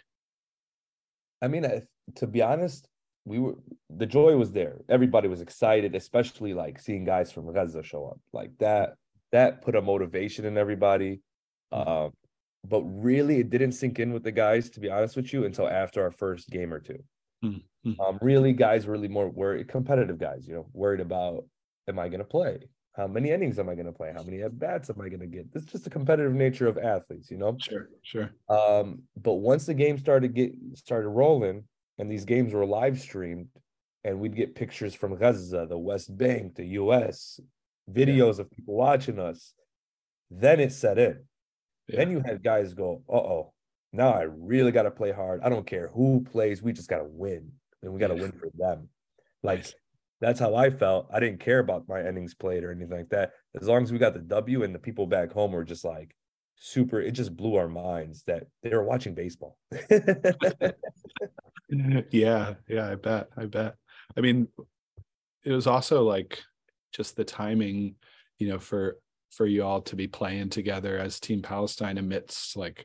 i 1.42 1.48
mean 1.48 1.64
I- 1.64 1.83
to 2.16 2.27
be 2.27 2.42
honest 2.42 2.88
we 3.24 3.38
were 3.38 3.57
the 3.90 4.07
joy 4.07 4.37
was 4.37 4.51
there 4.53 4.77
everybody 4.88 5.29
was 5.29 5.40
excited 5.40 5.94
especially 5.94 6.53
like 6.55 6.81
seeing 6.81 7.05
guys 7.05 7.31
from 7.33 7.53
gaza 7.53 7.83
show 7.83 8.07
up 8.07 8.18
like 8.33 8.53
that 8.59 8.94
that 9.32 9.62
put 9.62 9.76
a 9.76 9.82
motivation 9.82 10.44
in 10.44 10.56
everybody. 10.56 11.20
Um 11.72 12.12
but 12.64 12.82
really 12.82 13.38
it 13.38 13.50
didn't 13.50 13.72
sink 13.72 13.98
in 13.98 14.12
with 14.12 14.24
the 14.24 14.32
guys 14.32 14.68
to 14.70 14.80
be 14.80 14.90
honest 14.90 15.16
with 15.16 15.32
you 15.32 15.44
until 15.44 15.68
after 15.68 16.02
our 16.02 16.10
first 16.10 16.50
game 16.50 16.72
or 16.72 16.80
two. 16.80 17.02
Hmm, 17.42 17.58
hmm. 17.84 18.00
um 18.00 18.18
really 18.20 18.52
guys 18.52 18.86
were 18.86 18.92
really 18.92 19.08
more 19.08 19.28
worried 19.28 19.68
competitive 19.68 20.18
guys 20.18 20.46
you 20.48 20.54
know 20.54 20.66
worried 20.72 21.00
about 21.00 21.44
am 21.88 21.98
i 21.98 22.08
going 22.08 22.18
to 22.18 22.24
play? 22.24 22.58
How 22.96 23.06
many 23.06 23.30
innings 23.30 23.60
am 23.60 23.68
i 23.68 23.74
going 23.74 23.86
to 23.86 23.92
play? 23.92 24.12
How 24.14 24.24
many 24.24 24.42
at 24.42 24.58
bats 24.58 24.90
am 24.90 25.00
i 25.00 25.08
going 25.08 25.20
to 25.20 25.26
get? 25.26 25.46
It's 25.54 25.66
just 25.66 25.84
the 25.84 25.90
competitive 25.90 26.34
nature 26.34 26.66
of 26.66 26.78
athletes 26.78 27.30
you 27.30 27.38
know? 27.38 27.56
Sure, 27.60 27.88
sure. 28.02 28.30
um, 28.48 29.02
but 29.16 29.34
once 29.34 29.66
the 29.66 29.74
game 29.74 29.98
started 29.98 30.34
get 30.34 30.52
started 30.74 31.10
rolling 31.10 31.64
and 31.98 32.10
these 32.10 32.24
games 32.24 32.52
were 32.52 32.66
live 32.66 32.98
streamed 32.98 33.48
and 34.04 34.18
we'd 34.18 34.36
get 34.36 34.54
pictures 34.54 34.94
from 34.94 35.16
Gaza, 35.16 35.66
the 35.68 35.78
West 35.78 36.16
Bank, 36.16 36.54
the 36.54 36.66
US, 36.66 37.40
videos 37.90 38.38
of 38.38 38.51
people 38.51 38.74
watching 38.74 39.18
us, 39.18 39.55
then 40.31 40.61
it 40.61 40.72
set 40.72 40.98
in. 40.98 41.24
Then 41.88 42.11
you 42.11 42.20
had 42.24 42.42
guys 42.42 42.74
go, 42.74 43.03
uh-oh, 43.09 43.55
now 43.92 44.11
I 44.12 44.22
really 44.22 44.72
gotta 44.72 44.90
play 44.90 45.11
hard. 45.12 45.40
I 45.42 45.48
don't 45.48 45.66
care 45.66 45.88
who 45.88 46.22
plays, 46.31 46.62
we 46.62 46.72
just 46.72 46.88
gotta 46.90 47.07
win. 47.07 47.53
And 47.83 47.92
we 47.92 48.01
gotta 48.01 48.14
Yeah. 48.14 48.22
win 48.22 48.33
for 48.33 48.51
them. 48.55 48.88
Like 49.42 49.64
that's 50.20 50.40
how 50.40 50.55
I 50.55 50.70
felt. 50.70 51.09
I 51.12 51.20
didn't 51.20 51.40
care 51.40 51.61
about 51.61 51.88
my 51.88 52.07
innings 52.07 52.35
played 52.35 52.64
or 52.64 52.72
anything 52.72 52.96
like 52.98 53.09
that. 53.11 53.33
As 53.61 53.68
long 53.68 53.83
as 53.85 53.92
we 53.92 53.98
got 53.98 54.14
the 54.14 54.20
W 54.20 54.64
and 54.64 54.74
the 54.74 54.79
people 54.81 55.07
back 55.07 55.33
home 55.33 55.53
were 55.53 55.64
just 55.64 55.85
like 55.85 56.14
super, 56.57 57.01
it 57.01 57.12
just 57.12 57.37
blew 57.37 57.55
our 57.55 57.68
minds 57.68 58.24
that 58.24 58.48
they 58.62 58.70
were 58.70 58.85
watching 58.85 59.14
baseball. 59.14 59.57
yeah 62.11 62.55
yeah 62.66 62.90
i 62.90 62.94
bet 62.94 63.29
i 63.37 63.44
bet 63.44 63.74
i 64.16 64.20
mean 64.22 64.48
it 65.44 65.53
was 65.53 65.66
also 65.66 66.03
like 66.03 66.40
just 66.92 67.16
the 67.16 67.24
timing 67.24 67.94
you 68.38 68.48
know 68.48 68.59
for 68.59 68.98
for 69.31 69.46
you 69.46 69.62
all 69.62 69.83
to 69.83 69.96
be 69.96 70.07
playing 70.07 70.48
together 70.48 70.98
as 70.98 71.20
team 71.20 71.42
palestine 71.42 71.98
amidst 71.98 72.57
like 72.57 72.85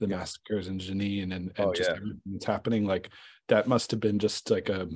the 0.00 0.08
Yeah. 0.08 0.16
massacres 0.16 0.68
in 0.68 0.78
jenin 0.78 1.24
and, 1.24 1.32
and 1.32 1.52
Oh, 1.58 1.72
just 1.72 1.90
yeah. 1.90 1.96
everything 1.96 2.20
that's 2.32 2.46
happening 2.46 2.86
like 2.86 3.10
that 3.48 3.68
must 3.68 3.90
have 3.90 4.00
been 4.00 4.18
just 4.18 4.50
like 4.50 4.68
a 4.68 4.88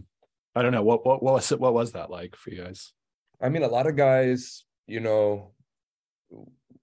i 0.54 0.62
don't 0.62 0.72
know 0.72 0.82
what 0.82 1.06
what, 1.06 1.22
what 1.22 1.34
was 1.34 1.52
it 1.52 1.60
what 1.60 1.74
was 1.74 1.92
that 1.92 2.10
like 2.10 2.36
for 2.36 2.50
you 2.50 2.62
guys 2.62 2.92
I 3.40 3.48
mean, 3.50 3.62
a 3.64 3.68
lot 3.68 3.88
of 3.88 3.96
guys, 3.96 4.64
you 4.86 5.00
know, 5.00 5.50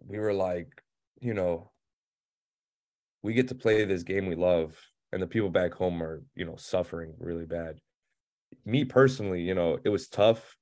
we 0.05 0.19
were 0.19 0.33
like, 0.33 0.83
you 1.19 1.33
know, 1.33 1.71
we 3.23 3.33
get 3.33 3.47
to 3.47 3.55
play 3.55 3.85
this 3.85 4.03
game 4.03 4.27
we 4.27 4.35
love, 4.35 4.77
and 5.11 5.21
the 5.21 5.27
people 5.27 5.49
back 5.49 5.73
home 5.73 6.03
are, 6.03 6.23
you 6.35 6.45
know, 6.45 6.57
suffering 6.57 7.13
really 7.17 7.45
bad. 7.45 7.79
Me 8.65 8.83
personally, 8.85 9.41
you 9.41 9.55
know, 9.55 9.79
it 9.83 9.89
was 9.89 10.07
tough, 10.07 10.55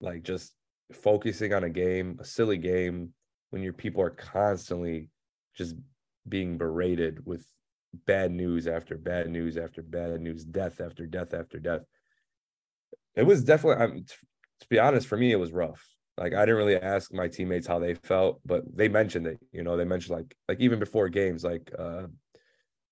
like 0.00 0.22
just 0.22 0.52
focusing 0.92 1.52
on 1.52 1.64
a 1.64 1.70
game, 1.70 2.18
a 2.20 2.24
silly 2.24 2.58
game, 2.58 3.12
when 3.50 3.62
your 3.62 3.72
people 3.72 4.02
are 4.02 4.10
constantly 4.10 5.08
just 5.54 5.74
being 6.28 6.58
berated 6.58 7.24
with 7.24 7.46
bad 8.04 8.30
news 8.30 8.66
after 8.66 8.96
bad 8.96 9.28
news 9.28 9.56
after 9.56 9.82
bad 9.82 10.20
news, 10.20 10.44
death 10.44 10.80
after 10.80 11.06
death 11.06 11.32
after 11.32 11.58
death. 11.58 11.82
It 13.14 13.22
was 13.22 13.44
definitely, 13.44 13.82
I'm, 13.82 14.04
to 14.04 14.68
be 14.68 14.78
honest, 14.78 15.06
for 15.06 15.16
me, 15.16 15.32
it 15.32 15.36
was 15.36 15.52
rough. 15.52 15.82
Like 16.18 16.34
I 16.34 16.40
didn't 16.40 16.56
really 16.56 16.76
ask 16.76 17.12
my 17.12 17.28
teammates 17.28 17.66
how 17.66 17.78
they 17.78 17.94
felt, 17.94 18.40
but 18.44 18.64
they 18.74 18.88
mentioned 18.88 19.26
it. 19.26 19.38
You 19.52 19.62
know, 19.62 19.76
they 19.76 19.84
mentioned 19.84 20.16
like 20.16 20.34
like 20.48 20.60
even 20.60 20.78
before 20.78 21.08
games, 21.10 21.44
like 21.44 21.70
uh, 21.78 22.06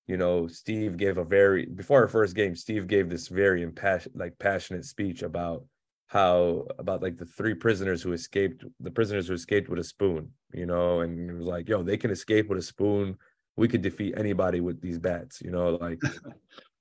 you 0.07 0.17
know, 0.17 0.47
Steve 0.47 0.97
gave 0.97 1.17
a 1.17 1.23
very 1.23 1.65
before 1.65 2.01
our 2.01 2.07
first 2.07 2.35
game, 2.35 2.55
Steve 2.55 2.87
gave 2.87 3.09
this 3.09 3.27
very 3.27 3.63
impassioned, 3.63 4.15
like 4.15 4.37
passionate 4.37 4.85
speech 4.85 5.23
about 5.23 5.65
how 6.07 6.65
about 6.77 7.01
like 7.01 7.17
the 7.17 7.25
three 7.25 7.53
prisoners 7.53 8.01
who 8.01 8.13
escaped, 8.13 8.63
the 8.79 8.91
prisoners 8.91 9.27
who 9.27 9.33
escaped 9.33 9.69
with 9.69 9.79
a 9.79 9.83
spoon, 9.83 10.31
you 10.53 10.65
know, 10.65 11.01
and 11.01 11.29
it 11.29 11.33
was 11.33 11.45
like, 11.45 11.67
yo, 11.67 11.83
they 11.83 11.97
can 11.97 12.11
escape 12.11 12.47
with 12.47 12.59
a 12.59 12.63
spoon. 12.63 13.17
We 13.57 13.67
could 13.67 13.81
defeat 13.81 14.15
anybody 14.17 14.59
with 14.59 14.81
these 14.81 14.99
bats, 14.99 15.41
you 15.41 15.51
know, 15.51 15.77
like 15.81 15.99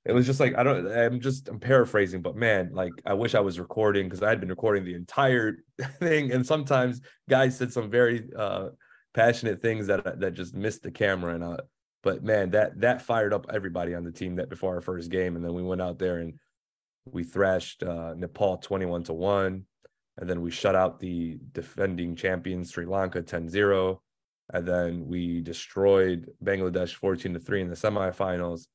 it 0.04 0.12
was 0.12 0.26
just 0.26 0.40
like 0.40 0.56
I 0.56 0.62
don't 0.62 0.86
I'm 0.86 1.20
just 1.20 1.48
I'm 1.48 1.58
paraphrasing, 1.58 2.20
but 2.20 2.36
man, 2.36 2.70
like 2.72 2.92
I 3.06 3.14
wish 3.14 3.34
I 3.34 3.40
was 3.40 3.58
recording 3.58 4.06
because 4.06 4.22
I 4.22 4.28
had 4.28 4.40
been 4.40 4.50
recording 4.50 4.84
the 4.84 4.94
entire 4.94 5.58
thing. 5.98 6.32
And 6.32 6.46
sometimes 6.46 7.00
guys 7.28 7.56
said 7.56 7.72
some 7.72 7.90
very 7.90 8.28
uh 8.36 8.68
passionate 9.14 9.62
things 9.62 9.86
that 9.86 10.20
that 10.20 10.34
just 10.34 10.54
missed 10.54 10.82
the 10.82 10.90
camera 10.90 11.34
and 11.34 11.44
uh 11.44 11.56
but 12.02 12.22
man, 12.22 12.50
that 12.50 12.78
that 12.80 13.00
fired 13.00 13.32
up 13.32 13.46
everybody 13.52 13.94
on 13.94 14.04
the 14.04 14.12
team 14.12 14.36
that 14.36 14.50
before 14.50 14.74
our 14.74 14.82
first 14.82 15.10
game. 15.10 15.36
And 15.36 15.44
then 15.44 15.54
we 15.54 15.62
went 15.62 15.80
out 15.80 15.98
there 15.98 16.18
and 16.18 16.34
we 17.06 17.22
thrashed 17.24 17.82
uh 17.82 18.14
Nepal 18.14 18.56
21 18.58 19.04
to 19.04 19.12
1. 19.12 19.62
And 20.16 20.30
then 20.30 20.42
we 20.42 20.50
shut 20.50 20.74
out 20.76 21.00
the 21.00 21.38
defending 21.52 22.14
champions 22.14 22.70
Sri 22.70 22.86
Lanka 22.86 23.20
10-0. 23.22 23.98
And 24.52 24.66
then 24.66 25.06
we 25.06 25.40
destroyed 25.40 26.30
Bangladesh 26.42 26.94
14 26.94 27.34
to 27.34 27.40
3 27.40 27.62
in 27.62 27.68
the 27.68 27.74
semifinals 27.76 28.66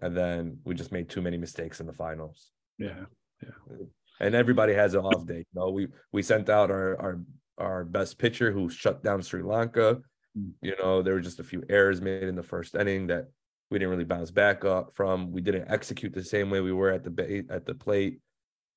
and 0.00 0.16
then 0.16 0.58
we 0.64 0.74
just 0.74 0.90
made 0.90 1.08
too 1.10 1.20
many 1.20 1.36
mistakes 1.36 1.78
in 1.78 1.86
the 1.86 1.92
finals 1.92 2.50
yeah 2.78 3.04
Yeah. 3.42 3.76
and 4.20 4.34
everybody 4.34 4.72
has 4.72 4.94
an 4.94 5.04
off 5.04 5.26
day 5.26 5.40
you 5.40 5.44
know 5.54 5.68
we 5.68 5.88
we 6.12 6.22
sent 6.22 6.48
out 6.48 6.70
our 6.70 6.98
our 6.98 7.20
our 7.58 7.84
best 7.84 8.16
pitcher 8.16 8.50
who 8.52 8.70
shut 8.70 9.02
down 9.04 9.20
sri 9.20 9.42
lanka 9.42 10.00
Mm. 10.34 10.52
you 10.62 10.74
know 10.78 11.02
there 11.02 11.12
were 11.12 11.20
just 11.20 11.40
a 11.40 11.44
few 11.44 11.62
errors 11.68 12.00
made 12.00 12.22
in 12.22 12.34
the 12.36 12.42
first 12.42 12.74
inning 12.74 13.08
that 13.08 13.26
we 13.72 13.78
didn't 13.78 13.90
really 13.90 14.04
bounce 14.04 14.30
back 14.30 14.64
up 14.64 14.94
from 14.94 15.32
we 15.32 15.40
didn't 15.40 15.68
execute 15.70 16.12
the 16.12 16.22
same 16.22 16.50
way 16.50 16.60
we 16.60 16.72
were 16.72 16.90
at 16.90 17.02
the 17.02 17.10
ba- 17.10 17.44
at 17.50 17.66
the 17.66 17.74
plate 17.74 18.18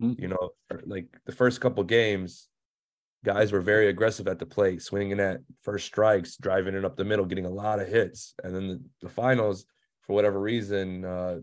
Mm. 0.02 0.20
you 0.20 0.28
know 0.28 0.50
like 0.86 1.08
the 1.26 1.32
first 1.32 1.62
couple 1.62 1.82
games 1.86 2.50
guys 3.24 3.54
were 3.54 3.62
very 3.62 3.88
aggressive 3.88 4.28
at 4.28 4.40
the 4.40 4.46
plate 4.46 4.82
swinging 4.82 5.22
at 5.22 5.40
first 5.62 5.86
strikes 5.86 6.36
driving 6.36 6.76
it 6.76 6.84
up 6.84 6.98
the 6.98 7.06
middle 7.06 7.24
getting 7.26 7.46
a 7.46 7.50
lot 7.64 7.80
of 7.80 7.88
hits 7.88 8.34
and 8.44 8.54
then 8.54 8.68
the, 8.68 8.82
the 9.04 9.10
finals 9.10 9.66
for 10.02 10.12
whatever 10.14 10.38
reason 10.42 11.06
uh 11.06 11.38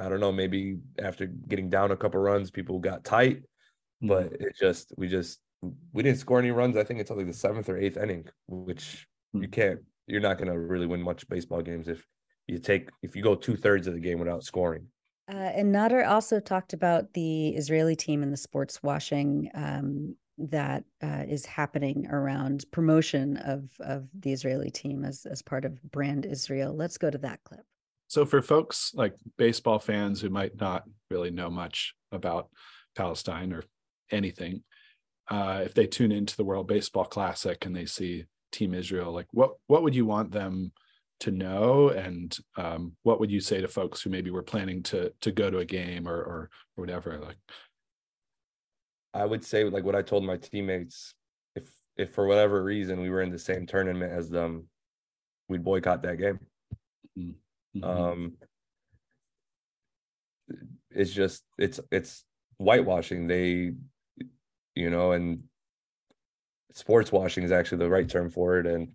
i 0.00 0.08
don't 0.08 0.18
know 0.18 0.32
maybe 0.32 0.78
after 0.98 1.26
getting 1.26 1.70
down 1.70 1.92
a 1.92 1.96
couple 1.96 2.18
runs 2.20 2.50
people 2.50 2.80
got 2.80 3.04
tight 3.04 3.44
but 4.02 4.32
it 4.32 4.56
just 4.58 4.92
we 4.96 5.06
just 5.06 5.38
we 5.92 6.02
didn't 6.02 6.18
score 6.18 6.38
any 6.40 6.50
runs. 6.52 6.76
I 6.76 6.84
think 6.84 7.00
until 7.00 7.16
like 7.16 7.26
the 7.26 7.32
seventh 7.32 7.68
or 7.68 7.76
eighth 7.76 7.96
inning, 7.96 8.26
which 8.46 9.06
Hmm. 9.32 9.42
you 9.42 9.48
can't. 9.48 9.80
You're 10.06 10.20
not 10.20 10.38
going 10.38 10.50
to 10.52 10.58
really 10.58 10.86
win 10.86 11.02
much 11.02 11.28
baseball 11.28 11.62
games 11.62 11.88
if 11.88 12.06
you 12.48 12.58
take 12.58 12.88
if 13.02 13.14
you 13.14 13.22
go 13.22 13.34
two 13.34 13.56
thirds 13.56 13.86
of 13.86 13.94
the 13.94 14.00
game 14.00 14.18
without 14.18 14.42
scoring. 14.42 14.86
Uh, 15.30 15.36
and 15.36 15.74
Nader 15.74 16.08
also 16.08 16.40
talked 16.40 16.72
about 16.72 17.12
the 17.12 17.50
Israeli 17.50 17.94
team 17.94 18.22
and 18.22 18.32
the 18.32 18.36
sports 18.36 18.82
washing 18.82 19.50
um, 19.54 20.16
that 20.38 20.84
uh, 21.02 21.24
is 21.28 21.44
happening 21.44 22.06
around 22.10 22.64
promotion 22.72 23.36
of 23.38 23.68
of 23.80 24.08
the 24.18 24.32
Israeli 24.32 24.70
team 24.70 25.04
as 25.04 25.26
as 25.26 25.42
part 25.42 25.64
of 25.64 25.80
Brand 25.82 26.24
Israel. 26.24 26.74
Let's 26.74 26.96
go 26.96 27.10
to 27.10 27.18
that 27.18 27.40
clip. 27.44 27.64
So 28.08 28.24
for 28.24 28.40
folks 28.40 28.92
like 28.94 29.14
baseball 29.36 29.78
fans 29.78 30.20
who 30.20 30.30
might 30.30 30.58
not 30.58 30.84
really 31.10 31.30
know 31.30 31.50
much 31.50 31.94
about 32.10 32.48
Palestine 32.96 33.52
or 33.52 33.64
anything, 34.10 34.62
uh, 35.30 35.60
if 35.62 35.74
they 35.74 35.86
tune 35.86 36.10
into 36.10 36.34
the 36.34 36.44
World 36.44 36.66
Baseball 36.66 37.04
Classic 37.04 37.66
and 37.66 37.76
they 37.76 37.84
see 37.84 38.24
Team 38.50 38.72
Israel, 38.72 39.12
like 39.12 39.26
what 39.32 39.50
what 39.66 39.82
would 39.82 39.94
you 39.94 40.06
want 40.06 40.30
them 40.30 40.72
to 41.20 41.30
know, 41.30 41.88
and 41.90 42.36
um, 42.56 42.92
what 43.02 43.20
would 43.20 43.30
you 43.30 43.40
say 43.40 43.60
to 43.60 43.68
folks 43.68 44.02
who 44.02 44.10
maybe 44.10 44.30
were 44.30 44.42
planning 44.42 44.82
to 44.84 45.12
to 45.20 45.32
go 45.32 45.50
to 45.50 45.58
a 45.58 45.64
game 45.64 46.08
or 46.08 46.16
or, 46.16 46.50
or 46.76 46.82
whatever? 46.82 47.18
Like, 47.18 47.38
I 49.14 49.24
would 49.24 49.44
say 49.44 49.64
like 49.64 49.84
what 49.84 49.96
I 49.96 50.02
told 50.02 50.24
my 50.24 50.36
teammates. 50.36 51.14
If 51.56 51.70
if 51.96 52.14
for 52.14 52.26
whatever 52.26 52.62
reason 52.62 53.00
we 53.00 53.10
were 53.10 53.22
in 53.22 53.30
the 53.30 53.38
same 53.38 53.66
tournament 53.66 54.12
as 54.12 54.30
them, 54.30 54.68
we'd 55.48 55.64
boycott 55.64 56.02
that 56.02 56.18
game. 56.18 56.38
mhm. 57.18 57.34
Um, 57.82 58.32
it's 60.90 61.12
just 61.12 61.42
it's 61.58 61.80
it's 61.90 62.24
whitewashing. 62.58 63.26
They, 63.26 63.72
you 64.74 64.90
know, 64.90 65.12
and 65.12 65.44
sports 66.72 67.10
washing 67.10 67.44
is 67.44 67.52
actually 67.52 67.78
the 67.78 67.90
right 67.90 68.08
term 68.08 68.30
for 68.30 68.58
it. 68.58 68.66
And 68.66 68.94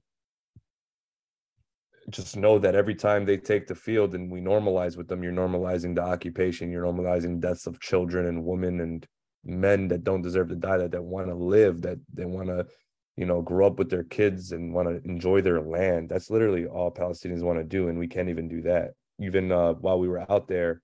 just 2.09 2.35
know 2.35 2.59
that 2.59 2.75
every 2.75 2.95
time 2.95 3.25
they 3.25 3.37
take 3.37 3.67
the 3.67 3.75
field 3.75 4.15
and 4.15 4.31
we 4.31 4.41
normalize 4.41 4.97
with 4.97 5.07
them, 5.07 5.23
you're 5.23 5.31
normalizing 5.31 5.95
the 5.95 6.01
occupation, 6.01 6.71
you're 6.71 6.85
normalizing 6.85 7.39
deaths 7.39 7.67
of 7.67 7.79
children 7.79 8.27
and 8.27 8.43
women 8.43 8.81
and 8.81 9.07
men 9.43 9.87
that 9.89 10.03
don't 10.03 10.21
deserve 10.21 10.49
to 10.49 10.55
die, 10.55 10.77
that 10.77 10.91
that 10.91 11.03
want 11.03 11.27
to 11.27 11.35
live, 11.35 11.81
that 11.81 11.97
they 12.13 12.25
want 12.25 12.47
to, 12.47 12.65
you 13.17 13.25
know, 13.25 13.41
grow 13.41 13.67
up 13.67 13.77
with 13.77 13.89
their 13.89 14.03
kids 14.03 14.51
and 14.51 14.73
want 14.73 14.87
to 14.87 15.01
enjoy 15.09 15.41
their 15.41 15.61
land. 15.61 16.09
That's 16.09 16.29
literally 16.29 16.65
all 16.65 16.91
Palestinians 16.91 17.41
want 17.41 17.59
to 17.59 17.65
do, 17.65 17.89
and 17.89 17.99
we 17.99 18.07
can't 18.07 18.29
even 18.29 18.47
do 18.47 18.61
that. 18.63 18.91
Even 19.19 19.51
uh, 19.51 19.73
while 19.73 19.99
we 19.99 20.07
were 20.07 20.29
out 20.31 20.47
there 20.47 20.81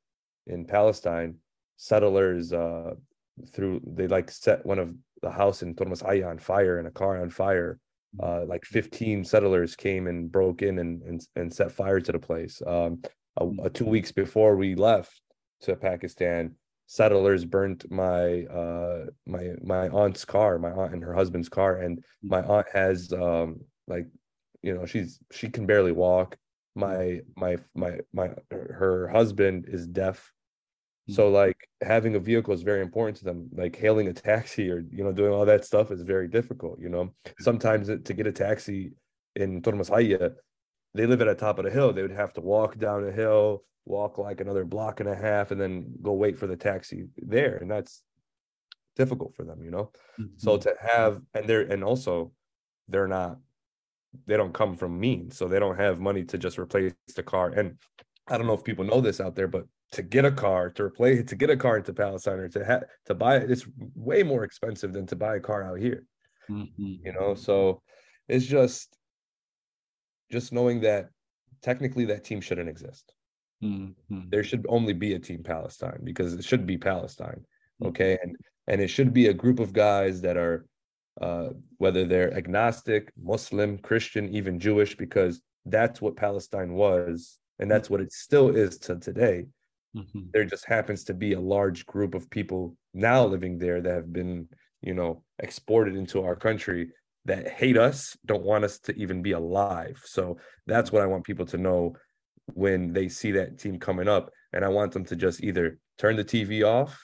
in 0.47 0.65
Palestine, 0.65 1.35
settlers 1.77 2.51
uh, 2.51 2.93
through 3.53 3.79
they 3.85 4.07
like 4.07 4.29
set 4.29 4.65
one 4.65 4.79
of 4.79 4.93
the 5.21 5.31
house 5.31 5.63
in 5.63 5.75
Turmus 5.75 6.01
Ayya 6.01 6.29
on 6.29 6.37
fire 6.37 6.77
and 6.77 6.87
a 6.87 6.91
car 6.91 7.21
on 7.21 7.29
fire. 7.29 7.79
Uh, 8.21 8.43
like 8.45 8.65
15 8.65 9.23
settlers 9.23 9.75
came 9.75 10.07
and 10.07 10.31
broke 10.31 10.61
in 10.61 10.79
and 10.79 11.01
and, 11.03 11.21
and 11.35 11.53
set 11.53 11.71
fire 11.71 11.99
to 11.99 12.11
the 12.11 12.19
place. 12.19 12.61
Um, 12.65 13.01
two 13.73 13.85
weeks 13.85 14.11
before 14.11 14.55
we 14.55 14.75
left 14.75 15.21
to 15.61 15.75
Pakistan, 15.75 16.55
settlers 16.87 17.45
burnt 17.45 17.89
my 17.91 18.43
uh 18.45 19.05
my 19.27 19.49
my 19.61 19.87
aunt's 19.89 20.25
car, 20.25 20.57
my 20.57 20.71
aunt 20.71 20.93
and 20.93 21.03
her 21.03 21.13
husband's 21.13 21.49
car, 21.49 21.77
and 21.77 22.03
my 22.23 22.41
aunt 22.41 22.67
has 22.73 23.13
um 23.13 23.61
like 23.87 24.07
you 24.63 24.73
know 24.73 24.85
she's 24.85 25.19
she 25.31 25.49
can 25.49 25.65
barely 25.65 25.91
walk. 25.91 26.35
My 26.75 27.21
my 27.35 27.57
my 27.75 27.99
my 28.11 28.31
her 28.51 29.07
husband 29.07 29.65
is 29.67 29.87
deaf 29.87 30.31
so 31.09 31.29
like 31.29 31.57
having 31.81 32.15
a 32.15 32.19
vehicle 32.19 32.53
is 32.53 32.61
very 32.61 32.81
important 32.81 33.17
to 33.17 33.25
them. 33.25 33.49
Like 33.53 33.75
hailing 33.75 34.07
a 34.07 34.13
taxi 34.13 34.69
or 34.69 34.79
you 34.91 35.03
know 35.03 35.11
doing 35.11 35.33
all 35.33 35.45
that 35.45 35.65
stuff 35.65 35.91
is 35.91 36.01
very 36.03 36.27
difficult. 36.27 36.79
You 36.79 36.89
know, 36.89 37.13
sometimes 37.39 37.87
to 37.87 38.13
get 38.13 38.27
a 38.27 38.31
taxi 38.31 38.93
in 39.35 39.61
Turmus 39.61 39.89
Ayya, 39.89 40.35
they 40.93 41.05
live 41.05 41.21
at 41.21 41.27
the 41.27 41.35
top 41.35 41.59
of 41.59 41.65
the 41.65 41.71
hill. 41.71 41.93
They 41.93 42.01
would 42.01 42.11
have 42.11 42.33
to 42.33 42.41
walk 42.41 42.77
down 42.77 43.07
a 43.07 43.11
hill, 43.11 43.63
walk 43.85 44.17
like 44.17 44.41
another 44.41 44.65
block 44.65 44.99
and 44.99 45.09
a 45.09 45.15
half, 45.15 45.51
and 45.51 45.59
then 45.59 45.93
go 46.01 46.13
wait 46.13 46.37
for 46.37 46.47
the 46.47 46.57
taxi 46.57 47.07
there, 47.17 47.57
and 47.57 47.69
that's 47.69 48.03
difficult 48.95 49.35
for 49.35 49.43
them. 49.45 49.63
You 49.63 49.71
know, 49.71 49.91
so 50.37 50.57
Mhm. 50.57 50.61
to 50.61 50.75
have 50.79 51.21
and 51.33 51.47
they're 51.47 51.61
and 51.61 51.83
also 51.83 52.33
they're 52.87 53.07
not 53.07 53.39
they 54.25 54.37
don't 54.37 54.53
come 54.53 54.75
from 54.75 54.99
means, 54.99 55.37
so 55.37 55.47
they 55.47 55.59
don't 55.59 55.77
have 55.77 55.99
money 55.99 56.23
to 56.25 56.37
just 56.37 56.57
replace 56.57 56.93
the 57.15 57.23
car. 57.23 57.49
And 57.49 57.77
I 58.27 58.37
don't 58.37 58.47
know 58.47 58.53
if 58.53 58.63
people 58.63 58.85
know 58.85 59.01
this 59.01 59.19
out 59.21 59.35
there, 59.35 59.47
but 59.47 59.65
to 59.91 60.03
get 60.03 60.25
a 60.25 60.31
car 60.31 60.69
to 60.69 60.83
replace 60.83 61.25
to 61.25 61.35
get 61.35 61.49
a 61.49 61.57
car 61.57 61.77
into 61.77 61.93
Palestine 61.93 62.39
or 62.39 62.49
to 62.49 62.63
have 62.63 62.83
to 63.05 63.15
buy 63.15 63.37
it, 63.37 63.49
it's 63.49 63.65
way 63.95 64.23
more 64.23 64.43
expensive 64.43 64.93
than 64.93 65.05
to 65.07 65.15
buy 65.15 65.35
a 65.37 65.39
car 65.39 65.63
out 65.63 65.79
here. 65.79 66.05
Mhm. 66.49 67.03
You 67.03 67.13
know, 67.13 67.35
so 67.35 67.81
it's 68.27 68.45
just 68.45 68.95
just 70.31 70.53
knowing 70.53 70.81
that 70.81 71.09
technically 71.61 72.05
that 72.05 72.23
team 72.23 72.41
shouldn't 72.41 72.69
exist. 72.69 73.13
Mhm. 73.63 73.95
There 74.29 74.43
should 74.43 74.65
only 74.69 74.93
be 74.93 75.13
a 75.15 75.19
team 75.19 75.43
Palestine 75.43 76.01
because 76.03 76.33
it 76.35 76.45
should 76.45 76.65
be 76.65 76.77
Palestine. 76.77 77.45
Mhm. 77.81 77.87
Okay. 77.87 78.17
And 78.21 78.35
and 78.67 78.81
it 78.81 78.89
should 78.89 79.13
be 79.13 79.27
a 79.27 79.33
group 79.33 79.59
of 79.59 79.73
guys 79.73 80.21
that 80.21 80.37
are 80.37 80.65
uh 81.19 81.49
whether 81.77 82.05
they're 82.05 82.33
agnostic, 82.33 83.11
Muslim, 83.17 83.77
Christian, 83.79 84.29
even 84.29 84.59
Jewish, 84.59 84.95
because 84.95 85.41
that's 85.65 85.99
what 86.01 86.15
Palestine 86.15 86.73
was, 86.73 87.39
and 87.57 87.69
that's 87.69 87.89
what 87.89 88.01
it 88.01 88.11
still 88.13 88.55
is 88.55 88.77
to 88.79 88.97
today. 88.97 89.47
Mhm. 89.93 90.33
There 90.33 90.45
just 90.45 90.65
happens 90.65 91.03
to 91.05 91.13
be 91.13 91.33
a 91.33 91.39
large 91.39 91.85
group 91.85 92.13
of 92.15 92.29
people 92.29 92.77
now 92.93 93.25
living 93.25 93.57
there 93.57 93.81
that 93.81 93.93
have 93.95 94.13
been, 94.13 94.49
you 94.81 94.93
know, 94.93 95.23
exported 95.39 95.95
into 95.95 96.23
our 96.23 96.35
country 96.35 96.91
that 97.25 97.47
hate 97.49 97.77
us, 97.77 98.17
don't 98.25 98.43
want 98.45 98.63
us 98.63 98.79
to 98.79 98.93
even 98.95 99.21
be 99.21 99.31
alive. 99.33 100.01
So 100.05 100.37
that's 100.67 100.91
what 100.91 101.01
I 101.01 101.07
want 101.07 101.25
people 101.25 101.45
to 101.47 101.57
know 101.57 101.95
when 102.53 102.93
they 102.93 103.09
see 103.09 103.31
that 103.33 103.59
team 103.59 103.79
coming 103.79 104.07
up. 104.07 104.31
And 104.53 104.65
I 104.65 104.69
want 104.69 104.93
them 104.93 105.05
to 105.05 105.15
just 105.15 105.43
either 105.43 105.79
turn 105.97 106.15
the 106.15 106.23
TV 106.23 106.63
off, 106.63 106.99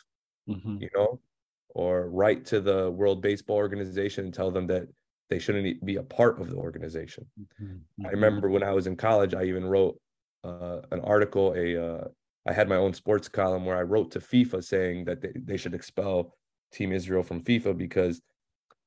Mhm. 0.47 0.77
you 0.79 0.89
know, 0.95 1.21
or 1.69 2.09
write 2.09 2.45
to 2.47 2.61
the 2.61 2.91
World 2.91 3.21
Baseball 3.21 3.57
Organization 3.57 4.25
and 4.25 4.33
tell 4.33 4.51
them 4.51 4.67
that 4.67 4.87
they 5.29 5.39
shouldn't 5.39 5.85
be 5.85 5.97
a 5.97 6.03
part 6.03 6.39
of 6.41 6.49
the 6.49 6.55
organization. 6.57 7.25
Mhm. 7.37 7.85
I 8.05 8.09
remember 8.11 8.49
when 8.49 8.63
I 8.63 8.71
was 8.73 8.87
in 8.87 8.95
college, 8.97 9.33
I 9.33 9.43
even 9.45 9.65
wrote 9.65 9.99
uh, 10.43 10.81
an 10.91 10.99
article. 11.01 11.53
A 11.55 11.77
uh, 11.77 12.07
I 12.45 12.53
had 12.53 12.69
my 12.69 12.75
own 12.75 12.93
sports 12.93 13.27
column 13.27 13.65
where 13.65 13.77
I 13.77 13.81
wrote 13.81 14.11
to 14.11 14.19
FIFA 14.19 14.63
saying 14.63 15.05
that 15.05 15.21
they, 15.21 15.31
they 15.35 15.57
should 15.57 15.73
expel 15.73 16.35
Team 16.71 16.91
Israel 16.91 17.23
from 17.23 17.41
FIFA 17.41 17.77
because 17.77 18.21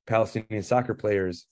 Palestinian 0.07 0.63
soccer 0.63 0.95
players, 0.95 1.47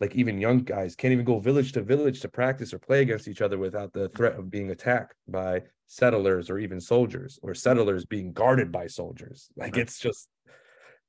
like 0.00 0.16
even 0.16 0.40
young 0.40 0.60
guys, 0.60 0.96
can't 0.96 1.12
even 1.12 1.24
go 1.24 1.38
village 1.38 1.72
to 1.72 1.82
village 1.82 2.20
to 2.20 2.28
practice 2.28 2.74
or 2.74 2.78
play 2.78 3.02
against 3.02 3.28
each 3.28 3.40
other 3.40 3.58
without 3.58 3.92
the 3.92 4.08
threat 4.10 4.36
of 4.36 4.50
being 4.50 4.70
attacked 4.70 5.14
by 5.28 5.62
settlers 5.86 6.50
or 6.50 6.58
even 6.58 6.80
soldiers, 6.80 7.38
or 7.42 7.54
settlers 7.54 8.04
being 8.04 8.32
guarded 8.32 8.72
by 8.72 8.86
soldiers. 8.86 9.48
Like 9.56 9.76
it's 9.76 9.98
just, 9.98 10.28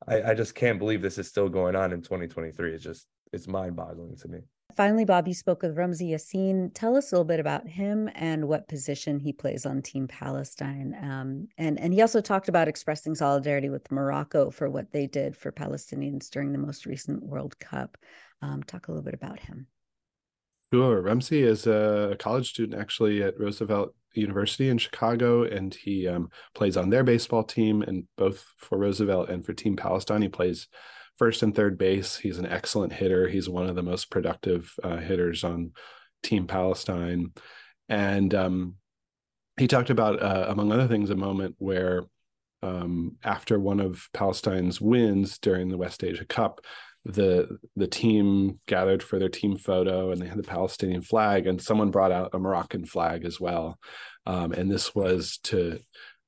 I, 0.08 0.22
I 0.22 0.34
just 0.34 0.54
can't 0.54 0.80
believe 0.80 1.02
this 1.02 1.18
is 1.18 1.28
still 1.28 1.50
going 1.50 1.76
on 1.76 1.94
in 1.94 2.02
2023. 2.02 2.74
It's 2.74 2.84
just, 2.84 3.08
it's 3.32 3.48
mind-boggling 3.48 4.18
to 4.18 4.28
me. 4.28 4.40
Finally, 4.76 5.06
Bob, 5.06 5.28
you 5.28 5.34
spoke 5.34 5.62
with 5.62 5.76
Ramzi 5.76 6.12
Yassin. 6.12 6.72
Tell 6.74 6.96
us 6.96 7.12
a 7.12 7.16
little 7.16 7.26
bit 7.26 7.40
about 7.40 7.68
him 7.68 8.10
and 8.16 8.48
what 8.48 8.68
position 8.68 9.20
he 9.20 9.32
plays 9.32 9.66
on 9.66 9.82
Team 9.82 10.08
Palestine. 10.08 10.96
Um, 11.02 11.48
and 11.58 11.80
and 11.80 11.94
he 11.94 12.02
also 12.02 12.22
talked 12.22 12.50
about 12.50 12.68
expressing 12.68 13.14
solidarity 13.14 13.70
with 13.70 13.92
Morocco 13.92 14.50
for 14.50 14.70
what 14.70 14.92
they 14.92 15.06
did 15.06 15.38
for 15.38 15.52
Palestinians 15.52 16.30
during 16.30 16.52
the 16.52 16.58
most 16.58 16.86
recent 16.86 17.22
World 17.24 17.58
Cup. 17.60 17.98
Um, 18.42 18.64
talk 18.64 18.88
a 18.88 18.92
little 18.92 19.04
bit 19.04 19.14
about 19.14 19.40
him. 19.40 19.68
Sure. 20.72 21.04
Ramzi 21.04 21.44
is 21.44 21.68
a 21.68 22.16
college 22.18 22.50
student 22.50 22.82
actually 22.82 23.22
at 23.22 23.40
Roosevelt 23.40 23.94
University 24.16 24.70
in 24.70 24.80
Chicago, 24.80 25.44
and 25.44 25.74
he 25.74 26.08
um, 26.08 26.30
plays 26.56 26.78
on 26.78 26.90
their 26.90 27.04
baseball 27.04 27.44
team, 27.44 27.84
and 27.84 28.06
both 28.18 28.54
for 28.58 28.80
Roosevelt 28.80 29.30
and 29.30 29.46
for 29.46 29.54
Team 29.54 29.76
Palestine, 29.76 30.24
he 30.24 30.30
plays 30.30 30.68
first 31.18 31.44
and 31.44 31.56
third 31.56 31.78
base. 31.78 32.18
He's 32.18 32.40
an 32.40 32.46
excellent 32.46 32.94
hitter. 32.94 33.28
He's 33.28 33.50
one 33.50 33.68
of 33.68 33.76
the 33.76 33.84
most 33.84 34.10
productive 34.10 34.74
uh, 34.84 34.98
hitters 34.98 35.44
on 35.44 35.72
Team 36.22 36.48
Palestine, 36.48 37.34
and 37.90 38.34
um, 38.34 38.76
he 39.58 39.68
talked 39.68 39.90
about, 39.90 40.22
uh, 40.22 40.46
among 40.50 40.72
other 40.72 40.88
things, 40.88 41.10
a 41.10 41.16
moment 41.16 41.56
where 41.60 42.04
um, 42.62 43.18
after 43.24 43.60
one 43.60 43.80
of 43.80 44.08
Palestine's 44.14 44.80
wins 44.80 45.38
during 45.38 45.70
the 45.70 45.78
West 45.78 46.04
Asia 46.04 46.26
Cup, 46.26 46.62
the 47.06 47.58
the 47.76 47.88
team 47.88 48.60
gathered 48.66 49.04
for 49.04 49.20
their 49.20 49.30
team 49.30 49.58
photo 49.58 50.12
and 50.12 50.22
they 50.22 50.28
had 50.28 50.38
the 50.38 50.44
Palestinian 50.44 51.02
flag 51.02 51.48
and 51.48 51.62
someone 51.62 51.92
brought 51.92 52.14
out 52.14 52.34
a 52.34 52.40
Moroccan 52.40 52.86
flag 52.86 53.26
as 53.26 53.40
well 53.42 53.78
um, 54.26 54.54
and 54.54 54.72
this 54.72 54.96
was 54.96 55.38
to 55.44 55.80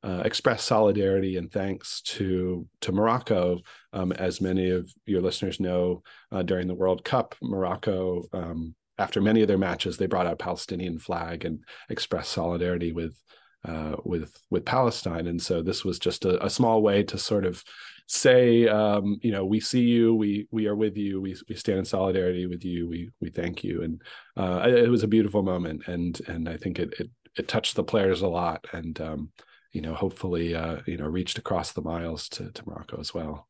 uh, 0.05 0.21
express 0.23 0.63
solidarity 0.63 1.37
and 1.37 1.51
thanks 1.51 2.01
to 2.01 2.67
to 2.81 2.91
Morocco. 2.91 3.59
Um, 3.91 4.11
as 4.11 4.39
many 4.39 4.69
of 4.69 4.89
your 5.05 5.21
listeners 5.21 5.59
know 5.59 6.03
uh, 6.31 6.43
during 6.43 6.67
the 6.67 6.75
World 6.75 7.03
Cup 7.03 7.33
Morocco 7.41 8.23
um, 8.31 8.75
after 8.97 9.19
many 9.19 9.41
of 9.41 9.47
their 9.47 9.57
matches 9.57 9.97
they 9.97 10.05
brought 10.05 10.27
out 10.27 10.39
Palestinian 10.39 10.99
flag 10.99 11.43
and 11.43 11.59
expressed 11.89 12.31
solidarity 12.31 12.91
with 12.91 13.19
uh, 13.67 13.95
with 14.03 14.37
with 14.51 14.63
Palestine, 14.63 15.25
and 15.25 15.41
so 15.41 15.63
this 15.63 15.83
was 15.83 15.97
just 15.97 16.23
a, 16.25 16.43
a 16.45 16.49
small 16.49 16.83
way 16.83 17.01
to 17.01 17.17
sort 17.17 17.45
of 17.45 17.63
say, 18.07 18.67
um, 18.67 19.17
you 19.23 19.31
know, 19.31 19.43
we 19.43 19.59
see 19.59 19.81
you, 19.81 20.13
we 20.13 20.47
we 20.51 20.67
are 20.67 20.75
with 20.75 20.95
you, 20.95 21.19
we 21.19 21.35
we 21.49 21.55
stand 21.55 21.79
in 21.79 21.85
solidarity 21.85 22.45
with 22.45 22.63
you, 22.63 22.87
we 22.87 23.09
we 23.21 23.31
thank 23.31 23.63
you, 23.63 23.81
and 23.81 24.01
uh, 24.37 24.67
it 24.67 24.89
was 24.89 25.01
a 25.01 25.07
beautiful 25.07 25.41
moment, 25.41 25.87
and 25.87 26.21
and 26.27 26.47
I 26.47 26.57
think 26.57 26.77
it 26.77 26.93
it, 26.99 27.09
it 27.37 27.47
touched 27.47 27.75
the 27.75 27.83
players 27.83 28.21
a 28.21 28.27
lot, 28.27 28.63
and 28.71 29.01
um, 29.01 29.31
you 29.75 29.81
know, 29.81 29.93
hopefully, 29.93 30.55
uh, 30.55 30.77
you 30.85 30.97
know, 30.97 31.05
reached 31.05 31.37
across 31.37 31.73
the 31.73 31.81
miles 31.81 32.29
to 32.29 32.49
to 32.51 32.63
Morocco 32.65 32.97
as 32.99 33.13
well. 33.13 33.47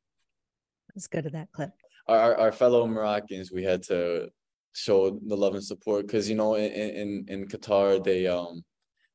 Let's 0.95 1.07
go 1.07 1.21
to 1.21 1.29
that 1.29 1.51
clip. 1.51 1.71
Our 2.07 2.35
our 2.35 2.51
fellow 2.51 2.87
Moroccans, 2.87 3.51
we 3.51 3.63
had 3.63 3.83
to 3.83 4.29
show 4.73 5.19
the 5.25 5.37
love 5.37 5.53
and 5.53 5.63
support 5.63 6.07
because 6.07 6.27
you 6.29 6.35
know 6.35 6.55
in 6.55 6.71
in 6.71 7.25
in 7.27 7.47
Qatar 7.47 8.03
they 8.03 8.27
um 8.27 8.63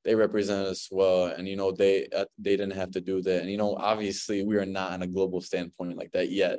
they 0.05 0.15
represent 0.15 0.67
us 0.67 0.89
well 0.91 1.27
and 1.27 1.49
you 1.49 1.57
know 1.57 1.73
they 1.73 2.07
uh, 2.17 2.25
they 2.39 2.57
didn't 2.57 2.79
have 2.79 2.91
to 2.93 3.01
do 3.01 3.21
that 3.21 3.43
and 3.43 3.51
you 3.51 3.59
know 3.59 3.77
obviously 3.77 4.43
we 4.43 4.57
are 4.57 4.65
not 4.65 4.93
on 4.93 5.03
a 5.03 5.07
global 5.07 5.41
standpoint 5.43 5.99
like 5.99 6.11
that 6.13 6.31
yet 6.31 6.59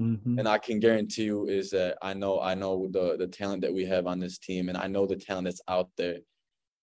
mm-hmm. 0.00 0.36
and 0.36 0.48
i 0.48 0.58
can 0.58 0.80
guarantee 0.80 1.22
you 1.22 1.46
is 1.46 1.70
that 1.70 1.96
i 2.02 2.12
know 2.12 2.40
i 2.40 2.54
know 2.54 2.88
the 2.90 3.16
the 3.16 3.28
talent 3.28 3.62
that 3.62 3.72
we 3.72 3.84
have 3.84 4.08
on 4.08 4.18
this 4.18 4.36
team 4.38 4.68
and 4.68 4.76
i 4.76 4.88
know 4.88 5.06
the 5.06 5.14
talent 5.14 5.44
that's 5.44 5.62
out 5.68 5.88
there 5.96 6.18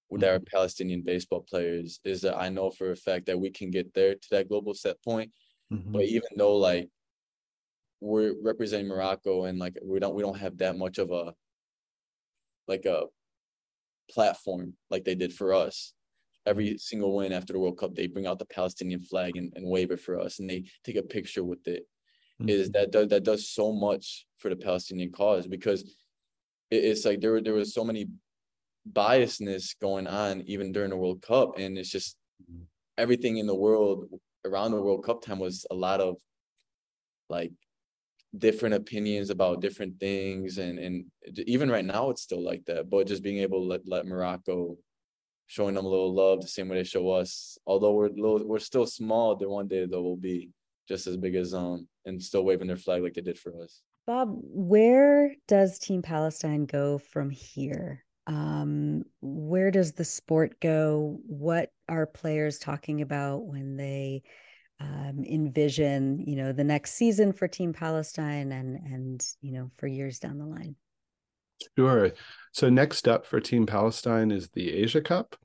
with 0.09 0.21
mm-hmm. 0.21 0.33
our 0.33 0.39
palestinian 0.39 1.01
baseball 1.01 1.45
players 1.49 1.99
is 2.03 2.21
that 2.21 2.37
i 2.37 2.49
know 2.49 2.69
for 2.69 2.91
a 2.91 2.95
fact 2.95 3.25
that 3.25 3.39
we 3.39 3.49
can 3.49 3.69
get 3.69 3.93
there 3.93 4.13
to 4.15 4.27
that 4.31 4.49
global 4.49 4.73
set 4.73 5.01
point 5.03 5.31
mm-hmm. 5.71 5.91
but 5.91 6.03
even 6.03 6.29
though 6.35 6.55
like 6.55 6.89
we're 8.01 8.33
representing 8.43 8.87
morocco 8.87 9.45
and 9.45 9.59
like 9.59 9.77
we 9.83 9.99
don't 9.99 10.15
we 10.15 10.23
don't 10.23 10.39
have 10.39 10.57
that 10.57 10.77
much 10.77 10.97
of 10.97 11.11
a 11.11 11.33
like 12.67 12.85
a 12.85 13.03
platform 14.09 14.73
like 14.89 15.05
they 15.05 15.15
did 15.15 15.33
for 15.33 15.53
us. 15.53 15.93
Every 16.45 16.77
single 16.77 17.15
win 17.15 17.33
after 17.33 17.53
the 17.53 17.59
World 17.59 17.77
Cup, 17.77 17.95
they 17.95 18.07
bring 18.07 18.25
out 18.25 18.39
the 18.39 18.45
Palestinian 18.45 19.01
flag 19.01 19.35
and, 19.35 19.51
and 19.55 19.69
wave 19.69 19.91
it 19.91 19.99
for 19.99 20.19
us, 20.19 20.39
and 20.39 20.49
they 20.49 20.63
take 20.83 20.95
a 20.95 21.03
picture 21.03 21.43
with 21.43 21.67
it. 21.67 21.85
Mm-hmm. 22.41 22.49
Is 22.49 22.71
that 22.71 22.91
does 22.91 23.09
that 23.09 23.23
does 23.23 23.49
so 23.49 23.73
much 23.73 24.25
for 24.37 24.49
the 24.49 24.55
Palestinian 24.55 25.11
cause 25.11 25.47
because 25.47 25.95
it's 26.71 27.05
like 27.05 27.19
there 27.19 27.31
were 27.31 27.41
there 27.41 27.53
was 27.53 27.73
so 27.73 27.83
many 27.83 28.07
biasness 28.93 29.75
going 29.79 30.07
on 30.07 30.41
even 30.41 30.71
during 30.71 30.89
the 30.89 30.97
World 30.97 31.21
Cup, 31.21 31.57
and 31.57 31.77
it's 31.77 31.89
just 31.89 32.17
mm-hmm. 32.43 32.63
everything 32.97 33.37
in 33.37 33.47
the 33.47 33.55
world 33.55 34.05
around 34.45 34.71
the 34.71 34.81
World 34.81 35.03
Cup 35.03 35.21
time 35.21 35.39
was 35.39 35.65
a 35.71 35.75
lot 35.75 36.01
of 36.01 36.17
like 37.29 37.51
different 38.37 38.75
opinions 38.75 39.29
about 39.29 39.61
different 39.61 39.99
things 39.99 40.59
and 40.59 40.77
and 40.77 41.05
even 41.47 41.69
right 41.69 41.85
now 41.85 42.11
it's 42.11 42.21
still 42.21 42.43
like 42.43 42.63
that 42.65 42.87
but 42.89 43.07
just 43.07 43.23
being 43.23 43.39
able 43.39 43.61
to 43.61 43.65
let, 43.65 43.81
let 43.87 44.05
morocco 44.05 44.77
showing 45.47 45.73
them 45.73 45.85
a 45.85 45.89
little 45.89 46.13
love 46.13 46.39
the 46.41 46.47
same 46.47 46.69
way 46.69 46.77
they 46.77 46.83
show 46.83 47.09
us 47.09 47.57
although 47.65 47.93
we're 47.93 48.09
little, 48.09 48.45
we're 48.45 48.59
still 48.59 48.85
small 48.85 49.35
there 49.35 49.49
one 49.49 49.67
day 49.67 49.87
though 49.87 50.03
will 50.03 50.15
be 50.15 50.49
just 50.87 51.07
as 51.07 51.17
big 51.17 51.33
as 51.33 51.55
um 51.55 51.87
and 52.05 52.21
still 52.21 52.45
waving 52.45 52.67
their 52.67 52.77
flag 52.77 53.01
like 53.01 53.15
they 53.15 53.21
did 53.21 53.39
for 53.39 53.51
us 53.63 53.81
bob 54.05 54.29
where 54.43 55.33
does 55.47 55.79
team 55.79 56.03
palestine 56.03 56.67
go 56.67 56.99
from 56.99 57.31
here 57.31 58.05
um 58.29 59.03
where 59.21 59.71
does 59.71 59.93
the 59.93 60.05
sport 60.05 60.59
go? 60.61 61.19
What 61.25 61.71
are 61.89 62.05
players 62.05 62.59
talking 62.59 63.01
about 63.01 63.45
when 63.45 63.75
they 63.75 64.21
um, 64.79 65.25
envision 65.29 66.23
you 66.25 66.37
know 66.37 66.53
the 66.53 66.63
next 66.63 66.93
season 66.93 67.33
for 67.33 67.47
team 67.47 67.73
palestine 67.73 68.51
and 68.53 68.77
and 68.77 69.27
you 69.41 69.51
know 69.51 69.71
for 69.77 69.87
years 69.87 70.19
down 70.19 70.37
the 70.37 70.45
line? 70.45 70.75
Sure. 71.77 72.11
So 72.53 72.69
next 72.69 73.07
up 73.07 73.25
for 73.25 73.39
team 73.41 73.65
palestine 73.65 74.31
is 74.31 74.49
the 74.49 74.71
asia 74.71 75.01
cup 75.01 75.35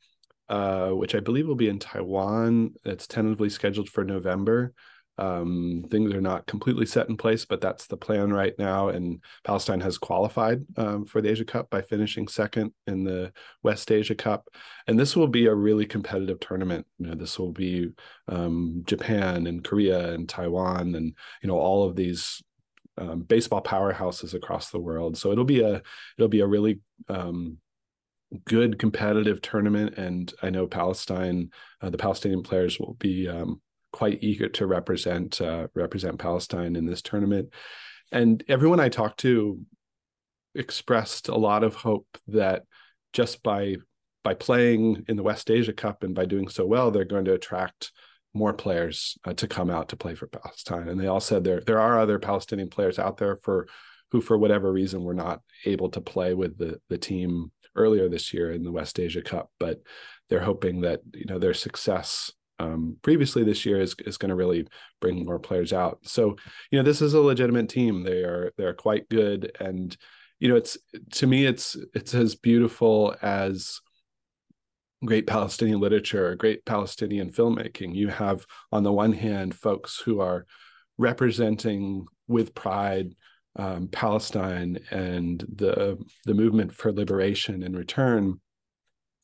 uh, 0.49 0.91
which 0.91 1.15
i 1.15 1.21
believe 1.21 1.49
will 1.49 1.55
be 1.55 1.71
in 1.71 1.79
taiwan. 1.79 2.75
It's 2.85 3.07
tentatively 3.07 3.49
scheduled 3.49 3.89
for 3.89 4.05
november 4.05 4.75
um, 5.19 5.85
things 5.91 6.13
are 6.13 6.21
not 6.21 6.47
completely 6.47 6.87
set 6.87 7.09
in 7.09 7.17
place, 7.17 7.45
but 7.45 7.61
that's 7.61 7.87
the 7.87 7.97
plan 7.97 8.33
right 8.33 8.55
now. 8.59 8.89
And 8.89 9.23
Palestine 9.45 9.81
has 9.81 9.99
qualified 9.99 10.65
um, 10.77 11.05
for 11.05 11.21
the 11.21 11.31
Asia 11.31 11.45
Cup 11.45 11.71
by 11.71 11.83
finishing 11.83 12.27
second 12.27 12.73
in 12.87 13.05
the 13.05 13.33
West 13.63 13.93
Asia 13.93 14.15
Cup. 14.15 14.49
And 14.87 14.99
this 14.99 15.17
will 15.17 15.29
be 15.29 15.47
a 15.47 15.55
really 15.55 15.87
competitive 15.87 16.41
tournament. 16.41 16.87
You 16.99 17.07
know, 17.07 17.15
this 17.15 17.39
will 17.39 17.53
be 17.53 17.91
um, 18.29 18.83
Japan 18.87 19.47
and 19.47 19.63
Korea 19.63 20.13
and 20.13 20.29
Taiwan 20.29 20.95
and 20.95 21.15
you 21.43 21.49
know 21.49 21.59
all 21.59 21.85
of 21.85 21.95
these 21.95 22.43
um, 22.99 23.21
baseball 23.21 23.63
powerhouses 23.63 24.35
across 24.35 24.71
the 24.71 24.81
world. 24.81 25.17
So 25.17 25.31
it'll 25.31 25.45
be 25.45 25.63
a 25.63 25.83
it'll 26.19 26.29
be 26.29 26.41
a 26.41 26.47
really 26.47 26.81
um, 27.09 27.59
good 28.45 28.79
competitive 28.79 29.41
tournament. 29.43 29.97
And 29.97 30.33
I 30.43 30.51
know 30.51 30.67
Palestine, 30.67 31.51
uh, 31.81 31.91
the 31.91 31.99
Palestinian 31.99 32.43
players 32.43 32.79
will 32.79 32.95
be 32.95 33.29
um, 33.29 33.61
quite 33.95 34.25
eager 34.25 34.49
to 34.49 34.67
represent 34.67 35.41
uh, 35.41 35.69
represent 35.73 36.19
Palestine 36.19 36.75
in 36.75 36.85
this 36.85 37.01
tournament. 37.01 37.55
And 38.11 38.43
everyone 38.49 38.81
I 38.81 38.89
talked 38.89 39.21
to 39.21 39.61
expressed 40.57 41.29
a 41.29 41.37
lot 41.37 41.63
of 41.63 41.77
hope 41.77 42.09
that 42.27 42.65
just 43.13 43.45
by 43.45 43.77
by 44.25 44.35
playing 44.35 45.05
in 45.07 45.17
the 45.17 45.23
West 45.23 45.49
Asia 45.49 45.73
Cup 45.73 46.03
and 46.03 46.13
by 46.13 46.25
doing 46.25 46.49
so 46.49 46.67
well, 46.67 46.91
they're 46.91 47.05
going 47.05 47.27
to 47.27 47.35
attract 47.35 47.93
more 48.33 48.53
players 48.53 49.17
uh, 49.25 49.35
to 49.35 49.47
come 49.47 49.71
out 49.71 49.91
to 49.91 49.97
play 49.97 50.17
for 50.17 50.27
Palestine. 50.27 50.89
And 50.89 51.01
they 51.01 51.07
all 51.07 51.21
said 51.21 51.45
there 51.45 51.61
there 51.61 51.81
are 51.81 52.01
other 52.01 52.19
Palestinian 52.19 52.71
players 52.71 52.99
out 52.99 53.19
there 53.19 53.37
for 53.37 53.69
who, 54.11 54.21
for 54.21 54.37
whatever 54.37 54.73
reason, 54.73 55.05
were 55.05 55.15
not 55.15 55.41
able 55.67 55.91
to 55.91 56.01
play 56.01 56.35
with 56.35 56.59
the 56.59 56.81
the 56.89 56.99
team 56.99 57.53
earlier 57.77 58.09
this 58.09 58.35
year 58.35 58.51
in 58.51 58.65
the 58.65 58.73
West 58.73 58.99
Asia 58.99 59.23
Cup, 59.23 59.51
but 59.61 59.81
they're 60.29 60.41
hoping 60.41 60.81
that 60.81 61.01
you 61.13 61.27
know 61.27 61.39
their 61.39 61.55
success 61.55 62.33
um, 62.59 62.97
previously 63.03 63.45
this 63.45 63.67
year 63.67 63.81
is 63.81 63.95
is 64.07 64.17
going 64.17 64.31
to 64.31 64.35
really 64.35 64.67
bring 65.01 65.25
more 65.25 65.39
players 65.39 65.73
out. 65.73 65.99
So 66.03 66.37
you 66.71 66.79
know 66.79 66.85
this 66.85 67.03
is 67.03 67.15
a 67.15 67.21
legitimate 67.21 67.69
team. 67.69 68.03
They 68.03 68.23
are 68.23 68.53
they're 68.57 68.75
quite 68.75 69.09
good, 69.09 69.53
and 69.61 69.97
you 70.41 70.49
know 70.49 70.57
it's 70.57 70.79
to 71.13 71.27
me 71.27 71.47
it's 71.47 71.77
it's 71.95 72.15
as 72.15 72.35
beautiful 72.35 73.17
as 73.23 73.81
great 75.05 75.27
Palestinian 75.27 75.81
literature, 75.81 76.35
great 76.35 76.65
Palestinian 76.65 77.31
filmmaking. 77.31 77.95
You 77.95 78.09
have 78.09 78.47
on 78.73 78.83
the 78.83 78.93
one 78.93 79.13
hand 79.13 79.55
folks 79.55 80.01
who 80.01 80.21
are 80.21 80.47
representing 80.97 82.07
with 82.29 82.55
pride 82.55 83.15
um, 83.57 83.89
Palestine 83.89 84.79
and 84.91 85.45
the 85.55 85.99
the 86.25 86.35
movement 86.35 86.75
for 86.75 86.93
liberation 86.93 87.63
and 87.63 87.77
return 87.77 88.41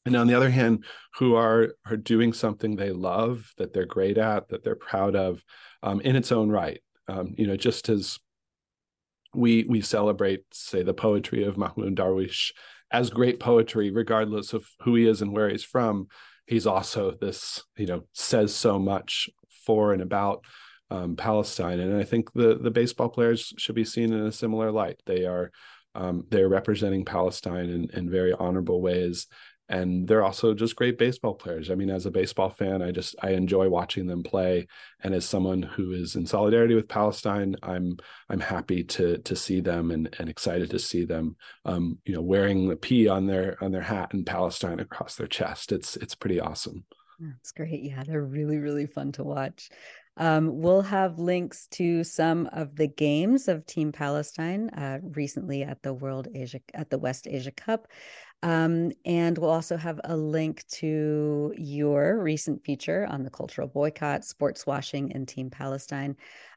and 0.06 0.16
on 0.16 0.26
the 0.26 0.34
other 0.34 0.50
hand 0.50 0.84
who 1.16 1.34
are 1.34 1.74
are 1.86 1.96
doing 1.96 2.32
something 2.32 2.76
they 2.76 2.90
love 2.90 3.52
that 3.58 3.72
they're 3.72 3.86
great 3.86 4.18
at 4.18 4.48
that 4.48 4.64
they're 4.64 4.76
proud 4.76 5.14
of 5.14 5.44
um, 5.82 6.00
in 6.00 6.16
its 6.16 6.32
own 6.32 6.50
right. 6.50 6.80
Um, 7.08 7.34
you 7.36 7.46
know 7.46 7.56
just 7.56 7.88
as 7.88 8.18
we 9.34 9.64
we 9.68 9.80
celebrate 9.80 10.44
say 10.52 10.82
the 10.82 10.94
poetry 10.94 11.44
of 11.44 11.56
mahmoud 11.56 11.94
darwish 11.96 12.52
as 12.92 13.10
great 13.10 13.40
poetry 13.40 13.90
regardless 13.90 14.52
of 14.52 14.66
who 14.80 14.94
he 14.96 15.06
is 15.06 15.22
and 15.22 15.32
where 15.32 15.48
he's 15.48 15.64
from 15.64 16.08
he's 16.46 16.66
also 16.66 17.12
this 17.12 17.62
you 17.76 17.86
know 17.86 18.04
says 18.12 18.54
so 18.54 18.78
much 18.78 19.28
for 19.64 19.92
and 19.92 20.02
about 20.02 20.44
um, 20.90 21.16
palestine. 21.16 21.80
And 21.80 21.96
i 21.96 22.04
think 22.04 22.32
the 22.32 22.58
the 22.60 22.70
baseball 22.70 23.08
players 23.08 23.52
should 23.56 23.74
be 23.74 23.84
seen 23.84 24.12
in 24.12 24.26
a 24.26 24.32
similar 24.32 24.70
light. 24.70 25.00
They 25.06 25.24
are 25.26 25.50
um, 25.94 26.24
they're 26.30 26.48
representing 26.48 27.04
palestine 27.04 27.68
in, 27.68 27.90
in 27.90 28.10
very 28.10 28.32
honorable 28.32 28.80
ways 28.80 29.26
and 29.70 30.08
they're 30.08 30.24
also 30.24 30.52
just 30.52 30.74
great 30.74 30.98
baseball 30.98 31.32
players. 31.32 31.70
I 31.70 31.76
mean, 31.76 31.90
as 31.90 32.04
a 32.04 32.10
baseball 32.10 32.50
fan, 32.50 32.82
I 32.82 32.90
just 32.90 33.14
I 33.22 33.30
enjoy 33.30 33.68
watching 33.68 34.06
them 34.06 34.24
play, 34.24 34.66
and 35.02 35.14
as 35.14 35.24
someone 35.24 35.62
who 35.62 35.92
is 35.92 36.16
in 36.16 36.26
solidarity 36.26 36.74
with 36.74 36.88
Palestine, 36.88 37.54
I'm 37.62 37.96
I'm 38.28 38.40
happy 38.40 38.82
to 38.84 39.18
to 39.18 39.36
see 39.36 39.60
them 39.60 39.92
and 39.92 40.14
and 40.18 40.28
excited 40.28 40.70
to 40.70 40.78
see 40.80 41.04
them, 41.04 41.36
um, 41.64 41.98
you 42.04 42.12
know, 42.12 42.20
wearing 42.20 42.68
the 42.68 42.76
P 42.76 43.08
on 43.08 43.26
their 43.26 43.56
on 43.62 43.70
their 43.70 43.80
hat 43.80 44.12
and 44.12 44.26
Palestine 44.26 44.80
across 44.80 45.14
their 45.14 45.28
chest. 45.28 45.70
It's 45.70 45.96
it's 45.96 46.16
pretty 46.16 46.40
awesome. 46.40 46.84
That's 47.20 47.52
great. 47.52 47.82
Yeah, 47.82 48.02
they're 48.02 48.24
really 48.24 48.58
really 48.58 48.86
fun 48.86 49.12
to 49.12 49.24
watch. 49.24 49.70
Um, 50.16 50.60
we'll 50.60 50.82
have 50.82 51.18
links 51.18 51.66
to 51.68 52.04
some 52.04 52.48
of 52.52 52.76
the 52.76 52.88
games 52.88 53.48
of 53.48 53.64
Team 53.64 53.92
Palestine 53.92 54.68
uh, 54.70 54.98
recently 55.02 55.62
at 55.62 55.82
the 55.82 55.94
World 55.94 56.28
Asia 56.34 56.60
at 56.74 56.90
the 56.90 56.98
West 56.98 57.26
Asia 57.26 57.52
Cup. 57.52 57.86
Um, 58.42 58.92
and 59.04 59.36
we'll 59.36 59.50
also 59.50 59.76
have 59.76 60.00
a 60.04 60.16
link 60.16 60.64
to 60.72 61.54
your 61.58 62.22
recent 62.22 62.64
feature 62.64 63.06
on 63.10 63.22
the 63.22 63.30
cultural 63.30 63.68
boycott, 63.68 64.24
sports 64.24 64.66
washing, 64.66 65.12
and 65.12 65.28
Team 65.28 65.50
Palestine. 65.50 66.16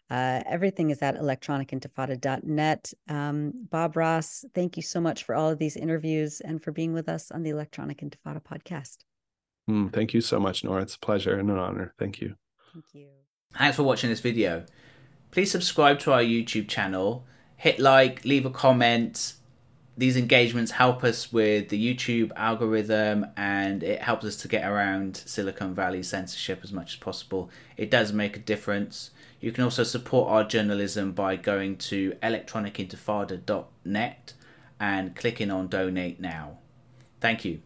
Uh, 0.10 0.42
everything 0.46 0.92
is 0.92 1.02
at 1.02 1.18
electronicintifada.net. 1.18 2.94
Um, 3.10 3.54
Bob 3.70 3.98
Ross, 3.98 4.46
thank 4.54 4.78
you 4.78 4.84
so 4.84 5.02
much 5.02 5.24
for 5.24 5.36
all 5.36 5.50
of 5.50 5.60
these 5.60 5.76
interviews 5.76 6.40
and 6.42 6.64
for 6.64 6.72
being 6.72 6.94
with 6.94 7.10
us 7.10 7.32
on 7.32 7.44
the 7.44 7.50
Electronic 7.50 8.00
Intifada 8.00 8.42
podcast. 8.42 8.98
Mm, 9.70 9.92
thank 9.94 10.14
you 10.14 10.22
so 10.22 10.40
much, 10.40 10.64
Nora. 10.64 10.82
It's 10.82 10.96
a 10.96 11.00
pleasure 11.00 11.38
and 11.38 11.50
an 11.50 11.58
honor. 11.58 11.94
Thank 11.98 12.22
you. 12.22 12.36
Thank 12.74 12.86
you. 12.94 13.08
Thanks 13.58 13.78
for 13.78 13.84
watching 13.84 14.10
this 14.10 14.20
video. 14.20 14.66
Please 15.32 15.52
subscribe 15.52 16.00
to 16.00 16.14
our 16.14 16.22
YouTube 16.22 16.68
channel, 16.68 17.26
hit 17.56 17.80
like, 17.80 18.24
leave 18.26 18.46
a 18.46 18.50
comment, 18.50 19.34
these 19.96 20.18
engagements 20.18 20.72
help 20.72 21.04
us 21.04 21.32
with 21.32 21.70
the 21.70 21.96
YouTube 21.96 22.32
algorithm 22.36 23.28
and 23.38 23.84
it 23.84 24.02
helps 24.02 24.26
us 24.26 24.36
to 24.38 24.48
get 24.48 24.68
around 24.68 25.18
Silicon 25.18 25.76
Valley 25.76 26.02
censorship 26.02 26.62
as 26.64 26.72
much 26.72 26.94
as 26.94 27.00
possible. 27.00 27.52
It 27.78 27.92
does 27.92 28.12
make 28.12 28.36
a 28.36 28.40
difference. 28.40 29.12
You 29.40 29.52
can 29.52 29.64
also 29.64 29.84
support 29.84 30.32
our 30.32 30.44
journalism 30.44 31.12
by 31.12 31.36
going 31.36 31.78
to 31.78 32.14
electronicintifada.net 32.24 34.34
and 34.80 35.16
clicking 35.16 35.52
on 35.52 35.68
donate 35.68 36.20
now. 36.20 36.58
Thank 37.22 37.46
you. 37.46 37.62